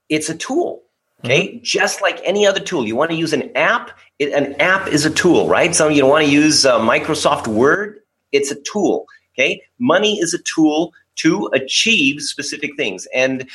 it's 0.09 0.29
a 0.29 0.35
tool. 0.35 0.83
Okay. 1.23 1.47
Mm-hmm. 1.47 1.63
Just 1.63 2.01
like 2.01 2.19
any 2.23 2.45
other 2.45 2.59
tool, 2.59 2.85
you 2.85 2.95
want 2.95 3.11
to 3.11 3.17
use 3.17 3.33
an 3.33 3.55
app. 3.55 3.97
It, 4.19 4.33
an 4.33 4.59
app 4.61 4.87
is 4.87 5.05
a 5.05 5.09
tool, 5.09 5.47
right? 5.47 5.73
So 5.73 5.87
you 5.87 6.05
want 6.05 6.25
to 6.25 6.31
use 6.31 6.65
uh, 6.65 6.79
Microsoft 6.79 7.47
Word. 7.47 7.99
It's 8.31 8.51
a 8.51 8.61
tool. 8.61 9.05
Okay. 9.33 9.61
Money 9.79 10.19
is 10.19 10.33
a 10.33 10.39
tool 10.39 10.93
to 11.17 11.49
achieve 11.53 12.21
specific 12.21 12.75
things. 12.77 13.07
And, 13.13 13.49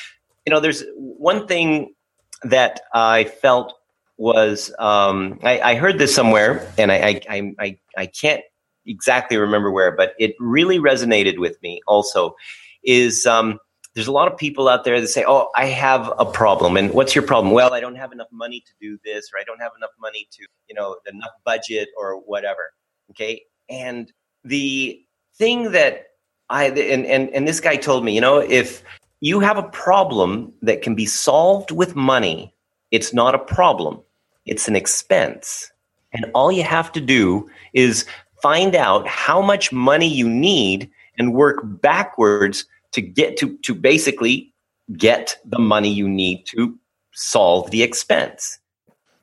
you 0.46 0.50
know, 0.50 0.60
there's 0.60 0.82
one 0.96 1.46
thing 1.46 1.94
that 2.42 2.80
I 2.94 3.24
felt 3.24 3.74
was 4.16 4.72
um, 4.78 5.38
I, 5.42 5.60
I, 5.60 5.74
heard 5.76 5.98
this 5.98 6.14
somewhere, 6.14 6.70
and 6.76 6.92
I, 6.92 7.20
I, 7.28 7.54
I, 7.58 7.78
I 7.96 8.06
can't 8.06 8.42
exactly 8.86 9.38
remember 9.38 9.70
where, 9.70 9.92
but 9.92 10.12
it 10.18 10.34
really 10.38 10.78
resonated 10.78 11.38
with 11.38 11.56
me 11.62 11.80
also 11.86 12.36
is 12.84 13.24
um, 13.24 13.58
there's 13.94 14.06
a 14.06 14.12
lot 14.12 14.30
of 14.30 14.38
people 14.38 14.68
out 14.68 14.84
there 14.84 15.00
that 15.00 15.08
say, 15.08 15.24
Oh, 15.26 15.50
I 15.56 15.66
have 15.66 16.12
a 16.18 16.24
problem. 16.24 16.76
And 16.76 16.92
what's 16.92 17.14
your 17.14 17.24
problem? 17.24 17.52
Well, 17.52 17.72
I 17.72 17.80
don't 17.80 17.96
have 17.96 18.12
enough 18.12 18.28
money 18.30 18.60
to 18.60 18.72
do 18.80 18.98
this, 19.04 19.30
or 19.32 19.40
I 19.40 19.44
don't 19.44 19.60
have 19.60 19.72
enough 19.76 19.90
money 19.98 20.28
to, 20.32 20.46
you 20.68 20.74
know, 20.74 20.96
enough 21.10 21.32
budget 21.44 21.88
or 21.96 22.20
whatever. 22.20 22.72
Okay. 23.10 23.42
And 23.68 24.12
the 24.44 25.02
thing 25.36 25.72
that 25.72 26.06
I, 26.48 26.66
and, 26.66 27.06
and, 27.06 27.30
and 27.30 27.46
this 27.46 27.60
guy 27.60 27.76
told 27.76 28.04
me, 28.04 28.14
you 28.14 28.20
know, 28.20 28.38
if 28.38 28.82
you 29.20 29.40
have 29.40 29.58
a 29.58 29.62
problem 29.62 30.52
that 30.62 30.82
can 30.82 30.94
be 30.94 31.06
solved 31.06 31.70
with 31.70 31.94
money, 31.94 32.54
it's 32.90 33.12
not 33.12 33.34
a 33.34 33.38
problem, 33.38 34.00
it's 34.46 34.66
an 34.66 34.76
expense. 34.76 35.70
And 36.12 36.26
all 36.34 36.50
you 36.50 36.64
have 36.64 36.90
to 36.92 37.00
do 37.00 37.48
is 37.72 38.04
find 38.42 38.74
out 38.74 39.06
how 39.06 39.40
much 39.40 39.72
money 39.72 40.08
you 40.08 40.28
need 40.28 40.90
and 41.18 41.34
work 41.34 41.58
backwards 41.62 42.64
to 42.92 43.00
get 43.00 43.36
to, 43.36 43.56
to 43.58 43.74
basically 43.74 44.52
get 44.96 45.36
the 45.44 45.58
money 45.58 45.92
you 45.92 46.08
need 46.08 46.44
to 46.46 46.76
solve 47.12 47.70
the 47.70 47.82
expense. 47.82 48.58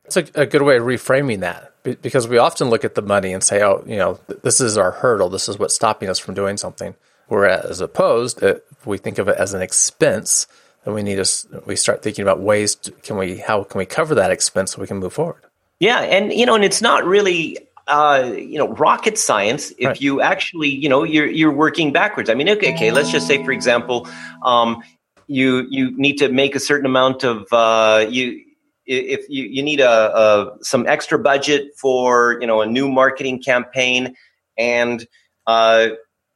It's 0.04 0.16
a, 0.16 0.26
a, 0.34 0.46
good 0.46 0.62
way 0.62 0.78
of 0.78 0.84
reframing 0.84 1.40
that 1.40 1.74
because 1.82 2.26
we 2.26 2.38
often 2.38 2.70
look 2.70 2.84
at 2.84 2.94
the 2.94 3.02
money 3.02 3.32
and 3.32 3.44
say, 3.44 3.62
oh, 3.62 3.84
you 3.86 3.96
know, 3.96 4.18
this 4.42 4.60
is 4.60 4.78
our 4.78 4.92
hurdle. 4.92 5.28
This 5.28 5.48
is 5.48 5.58
what's 5.58 5.74
stopping 5.74 6.08
us 6.08 6.18
from 6.18 6.34
doing 6.34 6.56
something. 6.56 6.94
Whereas 7.28 7.80
opposed, 7.80 8.42
if 8.42 8.86
we 8.86 8.98
think 8.98 9.18
of 9.18 9.28
it 9.28 9.36
as 9.36 9.54
an 9.54 9.62
expense, 9.62 10.46
then 10.84 10.94
we 10.94 11.02
need 11.02 11.22
to, 11.22 11.62
we 11.66 11.76
start 11.76 12.02
thinking 12.02 12.22
about 12.22 12.40
ways 12.40 12.74
to, 12.76 12.90
can 12.90 13.16
we, 13.16 13.38
how 13.38 13.64
can 13.64 13.78
we 13.78 13.86
cover 13.86 14.14
that 14.14 14.30
expense 14.30 14.72
so 14.72 14.80
we 14.80 14.86
can 14.86 14.98
move 14.98 15.12
forward? 15.12 15.42
Yeah. 15.78 16.00
And, 16.00 16.32
you 16.32 16.46
know, 16.46 16.54
and 16.54 16.64
it's 16.64 16.82
not 16.82 17.04
really 17.04 17.58
uh, 17.88 18.34
you 18.36 18.58
know 18.58 18.68
rocket 18.68 19.16
science 19.16 19.72
if 19.78 19.86
right. 19.86 20.00
you 20.00 20.20
actually 20.20 20.68
you 20.68 20.90
know 20.90 21.04
you're 21.04 21.26
you're 21.26 21.52
working 21.52 21.90
backwards 21.90 22.28
i 22.28 22.34
mean 22.34 22.46
okay, 22.46 22.74
okay 22.74 22.90
let's 22.90 23.10
just 23.10 23.26
say 23.26 23.42
for 23.42 23.50
example 23.50 24.06
um, 24.44 24.82
you 25.26 25.66
you 25.70 25.96
need 25.96 26.18
to 26.18 26.28
make 26.28 26.54
a 26.54 26.60
certain 26.60 26.84
amount 26.84 27.24
of 27.24 27.46
uh, 27.52 28.04
you 28.08 28.44
if 28.84 29.28
you, 29.28 29.44
you 29.44 29.62
need 29.62 29.80
a, 29.80 30.18
a, 30.18 30.56
some 30.62 30.86
extra 30.86 31.18
budget 31.18 31.72
for 31.76 32.38
you 32.40 32.46
know 32.46 32.60
a 32.60 32.66
new 32.66 32.88
marketing 32.88 33.40
campaign 33.42 34.14
and 34.56 35.06
uh, 35.46 35.88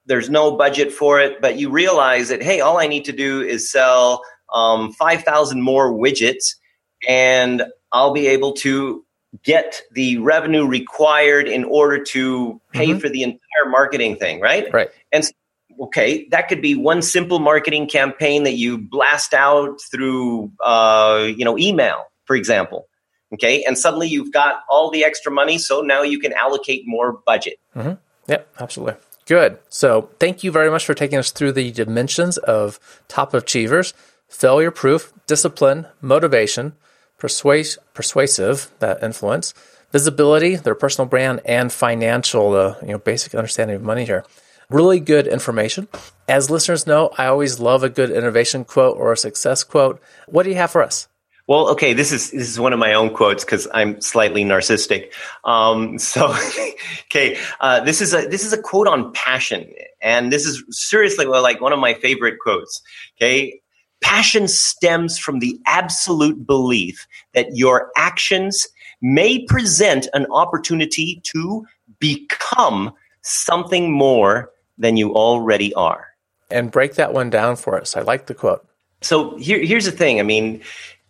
there's 0.07 0.29
no 0.31 0.57
budget 0.57 0.93
for 0.93 1.21
it, 1.21 1.41
but 1.41 1.59
you 1.59 1.71
realize 1.71 2.29
that, 2.29 2.43
hey, 2.43 2.61
all 2.61 2.79
I 2.79 2.87
need 2.87 3.05
to 3.07 3.13
do 3.13 3.41
is 3.41 3.71
sell 3.71 4.23
um, 4.53 4.93
5,000 4.93 5.63
more 5.63 5.93
widgets 5.93 6.57
and 7.09 7.63
I'll 7.91 8.13
be 8.13 8.29
able 8.29 8.53
to 8.55 9.05
get 9.43 9.81
the 9.93 10.19
revenue 10.19 10.67
required 10.67 11.49
in 11.49 11.65
order 11.65 12.03
to 12.05 12.61
pay 12.73 12.89
mm-hmm. 12.89 12.99
for 12.99 13.09
the 13.09 13.23
entire 13.23 13.69
marketing 13.69 14.17
thing, 14.17 14.41
right? 14.41 14.73
Right. 14.73 14.91
And 15.11 15.25
okay, 15.81 16.29
that 16.31 16.49
could 16.49 16.61
be 16.61 16.75
one 16.75 17.03
simple 17.03 17.39
marketing 17.39 17.89
campaign 17.89 18.45
that 18.45 18.55
you 18.55 18.79
blast 18.79 19.35
out 19.35 19.81
through, 19.91 20.53
uh, 20.63 21.29
you 21.35 21.45
know, 21.45 21.59
email, 21.59 22.05
for 22.25 22.37
example. 22.37 22.89
Okay, 23.35 23.65
and 23.65 23.79
suddenly 23.79 24.09
you've 24.09 24.31
got 24.31 24.57
all 24.69 24.91
the 24.91 25.05
extra 25.05 25.33
money, 25.33 25.57
so 25.57 25.81
now 25.81 26.03
you 26.03 26.19
can 26.19 26.35
allocate 26.35 26.83
more 26.85 27.13
budget. 27.25 27.55
Mm-hmm. 27.75 27.95
Yep, 28.29 28.49
absolutely. 28.61 29.01
Good. 29.33 29.61
So, 29.71 30.11
thank 30.21 30.45
you 30.45 30.53
very 30.53 30.71
much 30.71 30.85
for 30.85 30.93
taking 30.93 31.19
us 31.19 31.31
through 31.31 31.53
the 31.53 31.71
dimensions 31.71 32.37
of 32.37 32.79
top 33.09 33.33
achievers 33.33 33.95
failure 34.29 34.71
proof, 34.71 35.11
discipline, 35.27 35.87
motivation, 36.03 36.75
persuas- 37.19 37.79
persuasive, 37.95 38.71
that 38.81 39.03
influence, 39.03 39.55
visibility, 39.91 40.57
their 40.57 40.75
personal 40.75 41.09
brand, 41.09 41.41
and 41.47 41.73
financial, 41.73 42.53
uh, 42.53 42.75
you 42.83 42.89
know, 42.89 42.99
basic 42.99 43.35
understanding 43.35 43.77
of 43.77 43.83
money 43.83 44.05
here. 44.05 44.23
Really 44.69 45.01
good 45.01 45.27
information. 45.27 45.89
As 46.29 46.51
listeners 46.51 46.87
know, 46.87 47.11
I 47.17 47.25
always 47.25 47.59
love 47.59 47.83
a 47.83 47.89
good 47.89 48.11
innovation 48.11 48.67
quote 48.67 48.99
or 48.99 49.13
a 49.13 49.17
success 49.17 49.65
quote. 49.65 49.99
What 50.27 50.43
do 50.43 50.51
you 50.51 50.57
have 50.57 50.73
for 50.73 50.83
us? 50.83 51.09
Well, 51.49 51.69
okay, 51.71 51.93
this 51.93 52.13
is 52.13 52.31
this 52.31 52.49
is 52.49 52.61
one 52.61 52.73
of 52.73 52.79
my 52.79 52.95
own 52.95 53.13
quotes 53.13 53.45
because 53.45 53.67
I'm 53.75 54.01
slightly 54.01 54.45
narcissistic. 54.45 55.13
Um, 55.45 55.99
so, 55.99 56.35
okay, 57.07 57.39
uh, 57.61 57.81
this 57.81 58.01
is 58.01 58.15
a 58.15 58.27
this 58.29 58.45
is 58.45 58.53
a 58.53 58.63
quote 58.63 58.87
on 58.87 59.13
passion, 59.13 59.73
and 60.01 60.33
this 60.33 60.47
is 60.47 60.63
seriously 60.71 61.27
well, 61.27 61.43
like 61.43 61.61
one 61.61 61.73
of 61.73 61.81
my 61.81 61.95
favorite 61.95 62.37
quotes. 62.41 62.81
Okay, 63.17 63.61
passion 64.03 64.47
stems 64.47 65.19
from 65.19 65.41
the 65.41 65.59
absolute 65.67 66.47
belief 66.47 67.07
that 67.35 67.49
your 67.53 67.91
actions 67.97 68.69
may 69.01 69.45
present 69.47 70.07
an 70.15 70.27
opportunity 70.31 71.21
to 71.25 71.67
become 71.99 72.93
something 73.23 73.93
more 73.93 74.51
than 74.79 74.97
you 74.97 75.15
already 75.15 75.75
are. 75.75 76.09
And 76.51 76.71
break 76.71 76.95
that 76.95 77.13
one 77.13 77.31
down 77.31 77.57
for 77.57 77.81
us. 77.81 77.97
I 77.97 78.03
like 78.03 78.27
the 78.27 78.35
quote. 78.35 78.67
So 79.01 79.37
here, 79.39 79.59
here's 79.65 79.87
the 79.87 79.93
thing. 79.93 80.21
I 80.21 80.23
mean, 80.23 80.63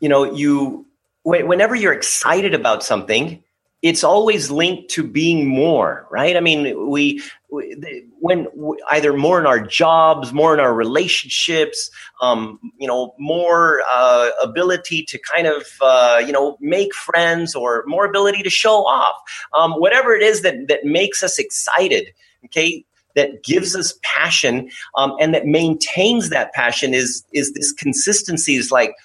you 0.02 0.08
know, 0.08 0.24
you 0.24 0.84
whenever 1.24 1.76
you're 1.76 1.92
excited 1.92 2.54
about 2.54 2.82
something, 2.82 3.40
it's 3.82 4.02
always 4.02 4.50
linked 4.50 4.90
to 4.90 5.04
being 5.04 5.46
more, 5.46 6.08
right? 6.10 6.36
I 6.36 6.40
mean, 6.40 6.88
we, 6.90 7.22
we 7.48 8.04
when 8.18 8.48
we, 8.52 8.82
either 8.90 9.12
more 9.12 9.38
in 9.38 9.46
our 9.46 9.64
jobs, 9.64 10.32
more 10.32 10.54
in 10.54 10.58
our 10.58 10.74
relationships, 10.74 11.88
um, 12.20 12.58
you 12.78 12.88
know, 12.88 13.14
more 13.16 13.82
uh, 13.88 14.30
ability 14.42 15.04
to 15.04 15.18
kind 15.18 15.46
of, 15.46 15.66
uh, 15.80 16.20
you 16.24 16.32
know, 16.32 16.56
make 16.60 16.92
friends 16.94 17.54
or 17.54 17.84
more 17.86 18.04
ability 18.04 18.42
to 18.42 18.50
show 18.50 18.84
off, 18.84 19.14
um, 19.54 19.72
whatever 19.74 20.14
it 20.16 20.22
is 20.24 20.42
that 20.42 20.66
that 20.66 20.84
makes 20.84 21.22
us 21.22 21.38
excited. 21.38 22.08
Okay, 22.46 22.84
that 23.14 23.44
gives 23.44 23.76
us 23.76 23.94
passion 24.02 24.68
um, 24.96 25.14
and 25.20 25.32
that 25.32 25.46
maintains 25.46 26.28
that 26.30 26.52
passion 26.54 26.92
is 26.92 27.24
is 27.32 27.52
this 27.52 27.70
consistency 27.72 28.56
is 28.56 28.72
like 28.72 28.96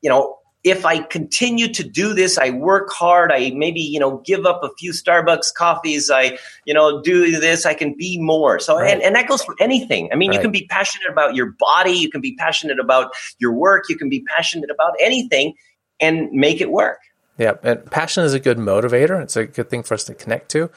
you 0.00 0.08
know 0.08 0.38
if 0.66 0.84
I 0.84 0.98
continue 0.98 1.72
to 1.74 1.84
do 1.84 2.12
this, 2.12 2.36
I 2.38 2.50
work 2.50 2.90
hard, 2.90 3.30
I 3.30 3.52
maybe, 3.54 3.80
you 3.80 4.00
know, 4.00 4.20
give 4.26 4.44
up 4.46 4.64
a 4.64 4.70
few 4.76 4.90
Starbucks 4.90 5.54
coffees, 5.54 6.10
I, 6.10 6.38
you 6.64 6.74
know, 6.74 7.00
do 7.02 7.38
this, 7.38 7.64
I 7.64 7.72
can 7.72 7.94
be 7.96 8.18
more. 8.20 8.58
So, 8.58 8.76
right. 8.76 8.92
and, 8.92 9.00
and 9.00 9.14
that 9.14 9.28
goes 9.28 9.44
for 9.44 9.54
anything. 9.60 10.10
I 10.12 10.16
mean, 10.16 10.30
right. 10.30 10.34
you 10.34 10.42
can 10.42 10.50
be 10.50 10.66
passionate 10.66 11.08
about 11.08 11.36
your 11.36 11.54
body, 11.56 11.92
you 11.92 12.10
can 12.10 12.20
be 12.20 12.34
passionate 12.34 12.80
about 12.80 13.12
your 13.38 13.52
work, 13.52 13.84
you 13.88 13.96
can 13.96 14.08
be 14.08 14.24
passionate 14.24 14.68
about 14.68 14.94
anything 15.00 15.54
and 16.00 16.32
make 16.32 16.60
it 16.60 16.72
work. 16.72 16.98
Yeah. 17.38 17.52
And 17.62 17.88
passion 17.88 18.24
is 18.24 18.34
a 18.34 18.40
good 18.40 18.58
motivator. 18.58 19.22
It's 19.22 19.36
a 19.36 19.46
good 19.46 19.70
thing 19.70 19.84
for 19.84 19.94
us 19.94 20.02
to 20.04 20.14
connect 20.14 20.50
to. 20.50 20.68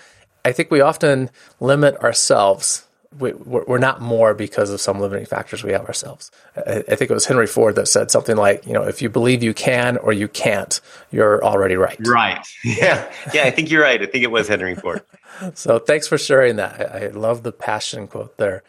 I 0.45 0.51
think 0.51 0.69
we 0.69 0.81
often 0.81 1.31
limit 1.59 1.97
ourselves 1.97 2.85
we, 3.17 3.33
are 3.67 3.79
not 3.79 4.01
more 4.01 4.33
because 4.33 4.69
of 4.69 4.79
some 4.79 4.99
limiting 4.99 5.25
factors 5.25 5.63
we 5.63 5.71
have 5.71 5.85
ourselves. 5.85 6.29
I, 6.55 6.83
I, 6.87 6.95
think 6.95 7.09
it 7.09 7.13
was 7.13 7.25
Henry 7.25 7.47
Ford 7.47 7.75
that 7.75 7.87
said 7.87 8.11
something 8.11 8.37
like, 8.37 8.65
you 8.67 8.73
know, 8.73 8.83
if 8.83 9.01
you 9.01 9.09
believe 9.09 9.41
you 9.41 9.53
can 9.53 9.97
or 9.97 10.13
you 10.13 10.27
can't, 10.27 10.79
you're 11.09 11.43
already 11.43 11.75
right. 11.75 11.97
Right. 12.05 12.45
Yeah. 12.63 13.11
Yeah. 13.33 13.43
I 13.43 13.51
think 13.51 13.71
you're 13.71 13.81
right. 13.81 14.01
I 14.01 14.05
think 14.05 14.23
it 14.23 14.31
was 14.31 14.47
Henry 14.47 14.75
Ford. 14.75 15.01
so 15.55 15.79
thanks 15.79 16.07
for 16.07 16.17
sharing 16.17 16.57
that. 16.57 16.79
I, 16.79 17.05
I 17.05 17.07
love 17.07 17.43
the 17.43 17.51
passion 17.51 18.07
quote 18.07 18.37
there. 18.37 18.63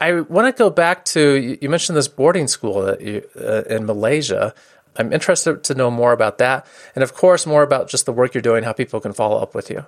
I 0.00 0.20
want 0.20 0.54
to 0.54 0.58
go 0.58 0.70
back 0.70 1.04
to 1.06 1.58
you 1.60 1.68
mentioned 1.68 1.96
this 1.96 2.08
boarding 2.08 2.48
school 2.48 2.82
that 2.82 3.00
you, 3.00 3.22
uh, 3.38 3.62
in 3.68 3.84
Malaysia. 3.86 4.54
I'm 4.96 5.12
interested 5.12 5.62
to 5.64 5.74
know 5.74 5.90
more 5.90 6.12
about 6.12 6.38
that, 6.38 6.66
and 6.94 7.04
of 7.04 7.14
course, 7.14 7.46
more 7.46 7.62
about 7.62 7.88
just 7.88 8.06
the 8.06 8.12
work 8.12 8.34
you're 8.34 8.42
doing, 8.42 8.64
how 8.64 8.72
people 8.72 9.00
can 9.00 9.12
follow 9.12 9.40
up 9.40 9.54
with 9.54 9.70
you. 9.70 9.84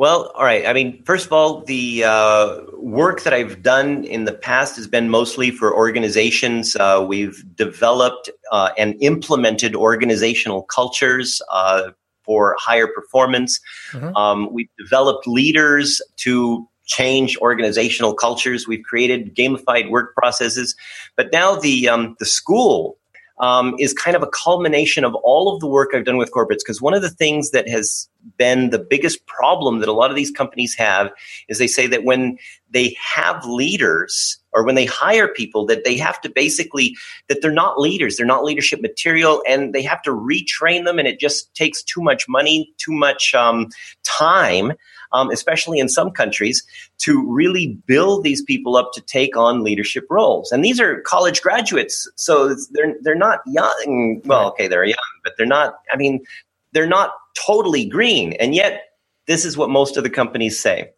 Well, 0.00 0.32
all 0.34 0.44
right. 0.44 0.64
I 0.66 0.72
mean, 0.72 1.02
first 1.04 1.26
of 1.26 1.32
all, 1.34 1.60
the 1.60 2.04
uh, 2.04 2.60
work 2.78 3.22
that 3.24 3.34
I've 3.34 3.62
done 3.62 4.04
in 4.04 4.24
the 4.24 4.32
past 4.32 4.76
has 4.76 4.86
been 4.86 5.10
mostly 5.10 5.50
for 5.50 5.76
organizations. 5.76 6.74
Uh, 6.74 7.04
we've 7.06 7.44
developed 7.54 8.30
uh, 8.50 8.70
and 8.78 8.96
implemented 9.02 9.76
organizational 9.76 10.62
cultures 10.62 11.42
uh, 11.52 11.90
for 12.22 12.56
higher 12.58 12.86
performance. 12.86 13.60
Mm-hmm. 13.92 14.16
Um, 14.16 14.48
we've 14.50 14.70
developed 14.78 15.26
leaders 15.26 16.00
to 16.20 16.66
change 16.86 17.36
organizational 17.36 18.14
cultures. 18.14 18.66
We've 18.66 18.82
created 18.82 19.36
gamified 19.36 19.90
work 19.90 20.14
processes. 20.14 20.74
But 21.14 21.30
now 21.30 21.56
the 21.56 21.90
um, 21.90 22.16
the 22.18 22.24
school 22.24 22.96
um, 23.40 23.74
is 23.78 23.92
kind 23.92 24.16
of 24.16 24.22
a 24.22 24.28
culmination 24.28 25.04
of 25.04 25.14
all 25.16 25.52
of 25.52 25.60
the 25.60 25.66
work 25.66 25.90
I've 25.94 26.04
done 26.04 26.18
with 26.18 26.30
corporates. 26.30 26.58
Because 26.58 26.80
one 26.80 26.94
of 26.94 27.02
the 27.02 27.10
things 27.10 27.50
that 27.50 27.68
has 27.68 28.08
been 28.36 28.70
the 28.70 28.78
biggest 28.78 29.26
problem 29.26 29.80
that 29.80 29.88
a 29.88 29.92
lot 29.92 30.10
of 30.10 30.16
these 30.16 30.30
companies 30.30 30.74
have 30.74 31.10
is 31.48 31.58
they 31.58 31.66
say 31.66 31.86
that 31.86 32.04
when 32.04 32.38
they 32.70 32.96
have 33.14 33.44
leaders 33.44 34.38
or 34.52 34.64
when 34.64 34.74
they 34.74 34.84
hire 34.84 35.28
people 35.28 35.64
that 35.66 35.84
they 35.84 35.96
have 35.96 36.20
to 36.20 36.28
basically 36.28 36.94
that 37.28 37.40
they're 37.40 37.50
not 37.50 37.80
leaders 37.80 38.16
they're 38.16 38.26
not 38.26 38.44
leadership 38.44 38.82
material 38.82 39.42
and 39.48 39.72
they 39.72 39.82
have 39.82 40.02
to 40.02 40.10
retrain 40.10 40.84
them 40.84 40.98
and 40.98 41.08
it 41.08 41.18
just 41.18 41.52
takes 41.54 41.82
too 41.82 42.02
much 42.02 42.28
money 42.28 42.72
too 42.76 42.92
much 42.92 43.34
um, 43.34 43.68
time 44.02 44.72
um, 45.12 45.30
especially 45.30 45.78
in 45.78 45.88
some 45.88 46.10
countries, 46.10 46.64
to 46.98 47.24
really 47.30 47.78
build 47.86 48.24
these 48.24 48.42
people 48.42 48.76
up 48.76 48.92
to 48.94 49.00
take 49.00 49.36
on 49.36 49.62
leadership 49.62 50.06
roles. 50.10 50.52
And 50.52 50.64
these 50.64 50.80
are 50.80 51.00
college 51.02 51.42
graduates, 51.42 52.08
so 52.16 52.54
they're 52.72 52.94
they're 53.02 53.14
not 53.14 53.40
young. 53.46 54.20
Well, 54.24 54.48
okay, 54.48 54.68
they're 54.68 54.84
young, 54.84 54.96
but 55.24 55.34
they're 55.36 55.46
not. 55.46 55.74
I 55.92 55.96
mean, 55.96 56.24
they're 56.72 56.86
not 56.86 57.12
totally 57.46 57.84
green, 57.84 58.34
and 58.34 58.54
yet 58.54 58.82
this 59.26 59.44
is 59.44 59.56
what 59.56 59.70
most 59.70 59.96
of 59.96 60.02
the 60.02 60.10
companies 60.10 60.58
say. 60.60 60.90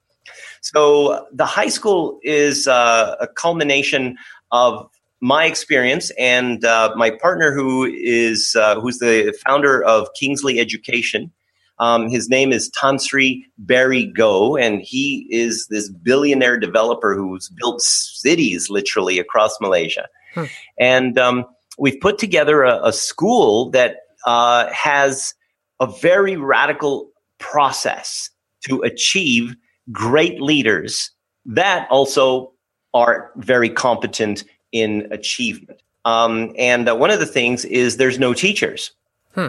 So 0.62 1.26
the 1.32 1.44
high 1.44 1.68
school 1.68 2.18
is 2.22 2.68
uh, 2.68 3.16
a 3.20 3.26
culmination 3.26 4.16
of 4.52 4.88
my 5.20 5.44
experience 5.44 6.10
and 6.18 6.64
uh, 6.64 6.92
my 6.96 7.10
partner, 7.10 7.52
who 7.52 7.84
is 7.84 8.56
uh, 8.58 8.80
who's 8.80 8.98
the 8.98 9.36
founder 9.46 9.82
of 9.82 10.08
Kingsley 10.18 10.58
Education, 10.58 11.30
um, 11.82 12.08
his 12.08 12.30
name 12.30 12.52
is 12.52 12.70
Tan 12.70 13.00
Sri 13.00 13.44
Barry 13.58 14.06
Goh, 14.16 14.56
and 14.60 14.80
he 14.80 15.26
is 15.30 15.66
this 15.66 15.88
billionaire 15.90 16.56
developer 16.56 17.16
who's 17.16 17.48
built 17.48 17.82
cities 17.82 18.70
literally 18.70 19.18
across 19.18 19.60
Malaysia. 19.60 20.08
Hmm. 20.34 20.44
And 20.78 21.18
um, 21.18 21.44
we've 21.78 22.00
put 22.00 22.18
together 22.18 22.62
a, 22.62 22.80
a 22.84 22.92
school 22.92 23.70
that 23.70 23.96
uh, 24.24 24.70
has 24.72 25.34
a 25.80 25.88
very 25.88 26.36
radical 26.36 27.10
process 27.38 28.30
to 28.68 28.80
achieve 28.82 29.56
great 29.90 30.40
leaders 30.40 31.10
that 31.44 31.88
also 31.90 32.52
are 32.94 33.32
very 33.34 33.68
competent 33.68 34.44
in 34.70 35.08
achievement. 35.10 35.82
Um, 36.04 36.54
and 36.56 36.88
uh, 36.88 36.94
one 36.94 37.10
of 37.10 37.18
the 37.18 37.26
things 37.26 37.64
is 37.64 37.96
there's 37.96 38.20
no 38.20 38.34
teachers. 38.34 38.92
Hmm. 39.34 39.48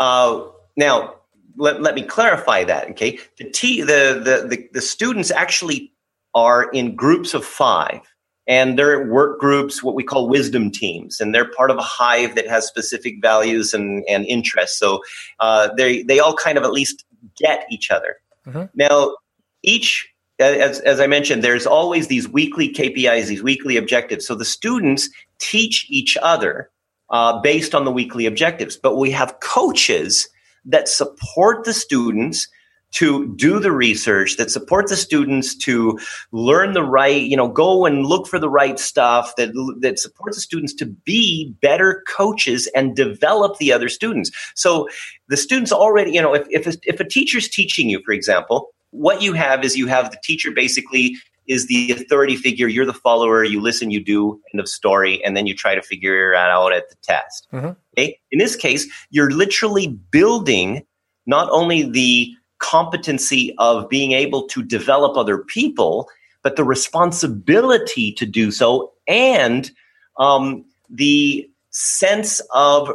Uh, 0.00 0.44
now, 0.78 1.16
let, 1.56 1.82
let 1.82 1.94
me 1.94 2.02
clarify 2.02 2.64
that. 2.64 2.90
Okay, 2.90 3.18
the, 3.38 3.50
t, 3.50 3.80
the, 3.80 4.20
the 4.24 4.48
the 4.48 4.68
the 4.72 4.80
students 4.80 5.30
actually 5.30 5.92
are 6.34 6.68
in 6.70 6.94
groups 6.94 7.34
of 7.34 7.44
five, 7.44 8.00
and 8.46 8.78
they're 8.78 9.10
work 9.10 9.40
groups, 9.40 9.82
what 9.82 9.94
we 9.94 10.02
call 10.02 10.28
wisdom 10.28 10.70
teams, 10.70 11.20
and 11.20 11.34
they're 11.34 11.50
part 11.50 11.70
of 11.70 11.76
a 11.78 11.82
hive 11.82 12.34
that 12.34 12.48
has 12.48 12.66
specific 12.66 13.16
values 13.20 13.74
and 13.74 14.04
and 14.08 14.26
interests. 14.26 14.78
So 14.78 15.00
uh, 15.40 15.70
they 15.76 16.02
they 16.02 16.18
all 16.18 16.34
kind 16.34 16.58
of 16.58 16.64
at 16.64 16.72
least 16.72 17.04
get 17.36 17.66
each 17.70 17.90
other. 17.90 18.16
Mm-hmm. 18.46 18.64
Now 18.74 19.16
each 19.62 20.08
as, 20.38 20.80
as 20.80 21.00
I 21.00 21.06
mentioned, 21.06 21.44
there's 21.44 21.66
always 21.66 22.08
these 22.08 22.28
weekly 22.28 22.72
KPIs, 22.72 23.26
these 23.26 23.42
weekly 23.42 23.76
objectives. 23.76 24.26
So 24.26 24.34
the 24.34 24.44
students 24.44 25.08
teach 25.38 25.86
each 25.88 26.16
other 26.20 26.70
uh, 27.10 27.40
based 27.40 27.74
on 27.74 27.84
the 27.84 27.92
weekly 27.92 28.26
objectives. 28.26 28.76
But 28.76 28.96
we 28.96 29.10
have 29.12 29.38
coaches 29.40 30.28
that 30.66 30.88
support 30.88 31.64
the 31.64 31.74
students 31.74 32.48
to 32.94 33.34
do 33.34 33.58
the 33.58 33.72
research, 33.72 34.36
that 34.36 34.52
support 34.52 34.88
the 34.88 34.96
students 34.96 35.56
to 35.56 35.98
learn 36.30 36.74
the 36.74 36.82
right, 36.82 37.22
you 37.22 37.36
know, 37.36 37.48
go 37.48 37.86
and 37.86 38.06
look 38.06 38.28
for 38.28 38.38
the 38.38 38.48
right 38.48 38.78
stuff, 38.78 39.34
that, 39.36 39.50
that 39.80 39.98
supports 39.98 40.36
the 40.36 40.40
students 40.40 40.72
to 40.72 40.86
be 40.86 41.52
better 41.60 42.04
coaches 42.06 42.68
and 42.74 42.94
develop 42.94 43.58
the 43.58 43.72
other 43.72 43.88
students. 43.88 44.30
So 44.54 44.88
the 45.28 45.36
students 45.36 45.72
already, 45.72 46.12
you 46.12 46.22
know, 46.22 46.34
if, 46.34 46.46
if, 46.50 46.66
a, 46.68 46.78
if 46.84 47.00
a 47.00 47.04
teacher's 47.04 47.48
teaching 47.48 47.90
you, 47.90 48.00
for 48.04 48.12
example, 48.12 48.70
what 48.90 49.22
you 49.22 49.32
have 49.32 49.64
is 49.64 49.76
you 49.76 49.88
have 49.88 50.12
the 50.12 50.18
teacher 50.22 50.52
basically 50.52 51.16
is 51.46 51.66
the 51.66 51.92
authority 51.92 52.36
figure. 52.36 52.68
You're 52.68 52.86
the 52.86 52.92
follower. 52.92 53.44
You 53.44 53.60
listen, 53.60 53.90
you 53.90 54.02
do, 54.02 54.40
end 54.52 54.60
of 54.60 54.68
story. 54.68 55.22
And 55.24 55.36
then 55.36 55.46
you 55.46 55.54
try 55.54 55.74
to 55.74 55.82
figure 55.82 56.32
it 56.32 56.36
out 56.36 56.72
at 56.72 56.88
the 56.88 56.96
test. 57.02 57.46
Mm-hmm. 57.52 57.72
Okay? 57.96 58.18
In 58.30 58.38
this 58.38 58.56
case, 58.56 58.86
you're 59.10 59.30
literally 59.30 59.88
building 59.88 60.84
not 61.26 61.48
only 61.50 61.82
the 61.88 62.32
competency 62.58 63.54
of 63.58 63.88
being 63.88 64.12
able 64.12 64.46
to 64.48 64.62
develop 64.62 65.16
other 65.16 65.38
people, 65.38 66.08
but 66.42 66.56
the 66.56 66.64
responsibility 66.64 68.12
to 68.12 68.26
do 68.26 68.50
so 68.50 68.92
and 69.06 69.70
um, 70.18 70.64
the 70.88 71.48
sense 71.70 72.40
of 72.54 72.90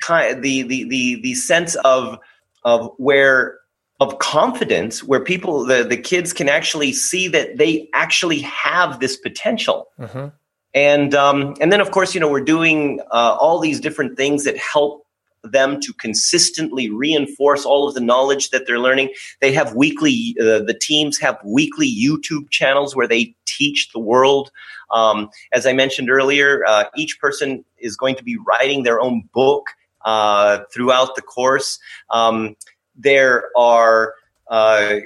kind 0.00 0.42
the, 0.42 0.62
the 0.62 0.84
the 0.84 1.20
the 1.22 1.34
sense 1.34 1.74
of 1.76 2.18
of 2.64 2.90
where 2.98 3.58
of 4.00 4.18
confidence 4.18 5.02
where 5.02 5.20
people 5.20 5.64
the, 5.64 5.84
the 5.84 5.96
kids 5.96 6.32
can 6.32 6.48
actually 6.48 6.92
see 6.92 7.28
that 7.28 7.56
they 7.58 7.88
actually 7.94 8.40
have 8.40 9.00
this 9.00 9.16
potential 9.16 9.88
mm-hmm. 9.98 10.28
and 10.72 11.14
um, 11.14 11.54
and 11.60 11.72
then 11.72 11.80
of 11.80 11.90
course 11.90 12.14
you 12.14 12.20
know 12.20 12.30
we're 12.30 12.40
doing 12.40 13.00
uh, 13.10 13.36
all 13.40 13.58
these 13.58 13.80
different 13.80 14.16
things 14.16 14.44
that 14.44 14.56
help 14.56 15.04
them 15.42 15.80
to 15.80 15.92
consistently 15.92 16.90
reinforce 16.90 17.64
all 17.64 17.88
of 17.88 17.94
the 17.94 18.00
knowledge 18.00 18.50
that 18.50 18.66
they're 18.66 18.78
learning. 18.78 19.10
They 19.40 19.52
have 19.52 19.74
weekly, 19.74 20.36
uh, 20.40 20.60
the 20.60 20.76
teams 20.78 21.18
have 21.18 21.38
weekly 21.44 21.88
YouTube 21.88 22.50
channels 22.50 22.96
where 22.96 23.06
they 23.06 23.34
teach 23.46 23.90
the 23.92 24.00
world. 24.00 24.50
Um, 24.90 25.30
as 25.52 25.66
I 25.66 25.72
mentioned 25.72 26.10
earlier, 26.10 26.64
uh, 26.66 26.84
each 26.96 27.18
person 27.20 27.64
is 27.78 27.96
going 27.96 28.16
to 28.16 28.24
be 28.24 28.36
writing 28.46 28.82
their 28.82 29.00
own 29.00 29.28
book 29.32 29.70
uh, 30.04 30.60
throughout 30.72 31.14
the 31.14 31.22
course. 31.22 31.78
Um, 32.10 32.56
there 32.98 33.50
are 33.56 34.14
uh, 34.48 34.96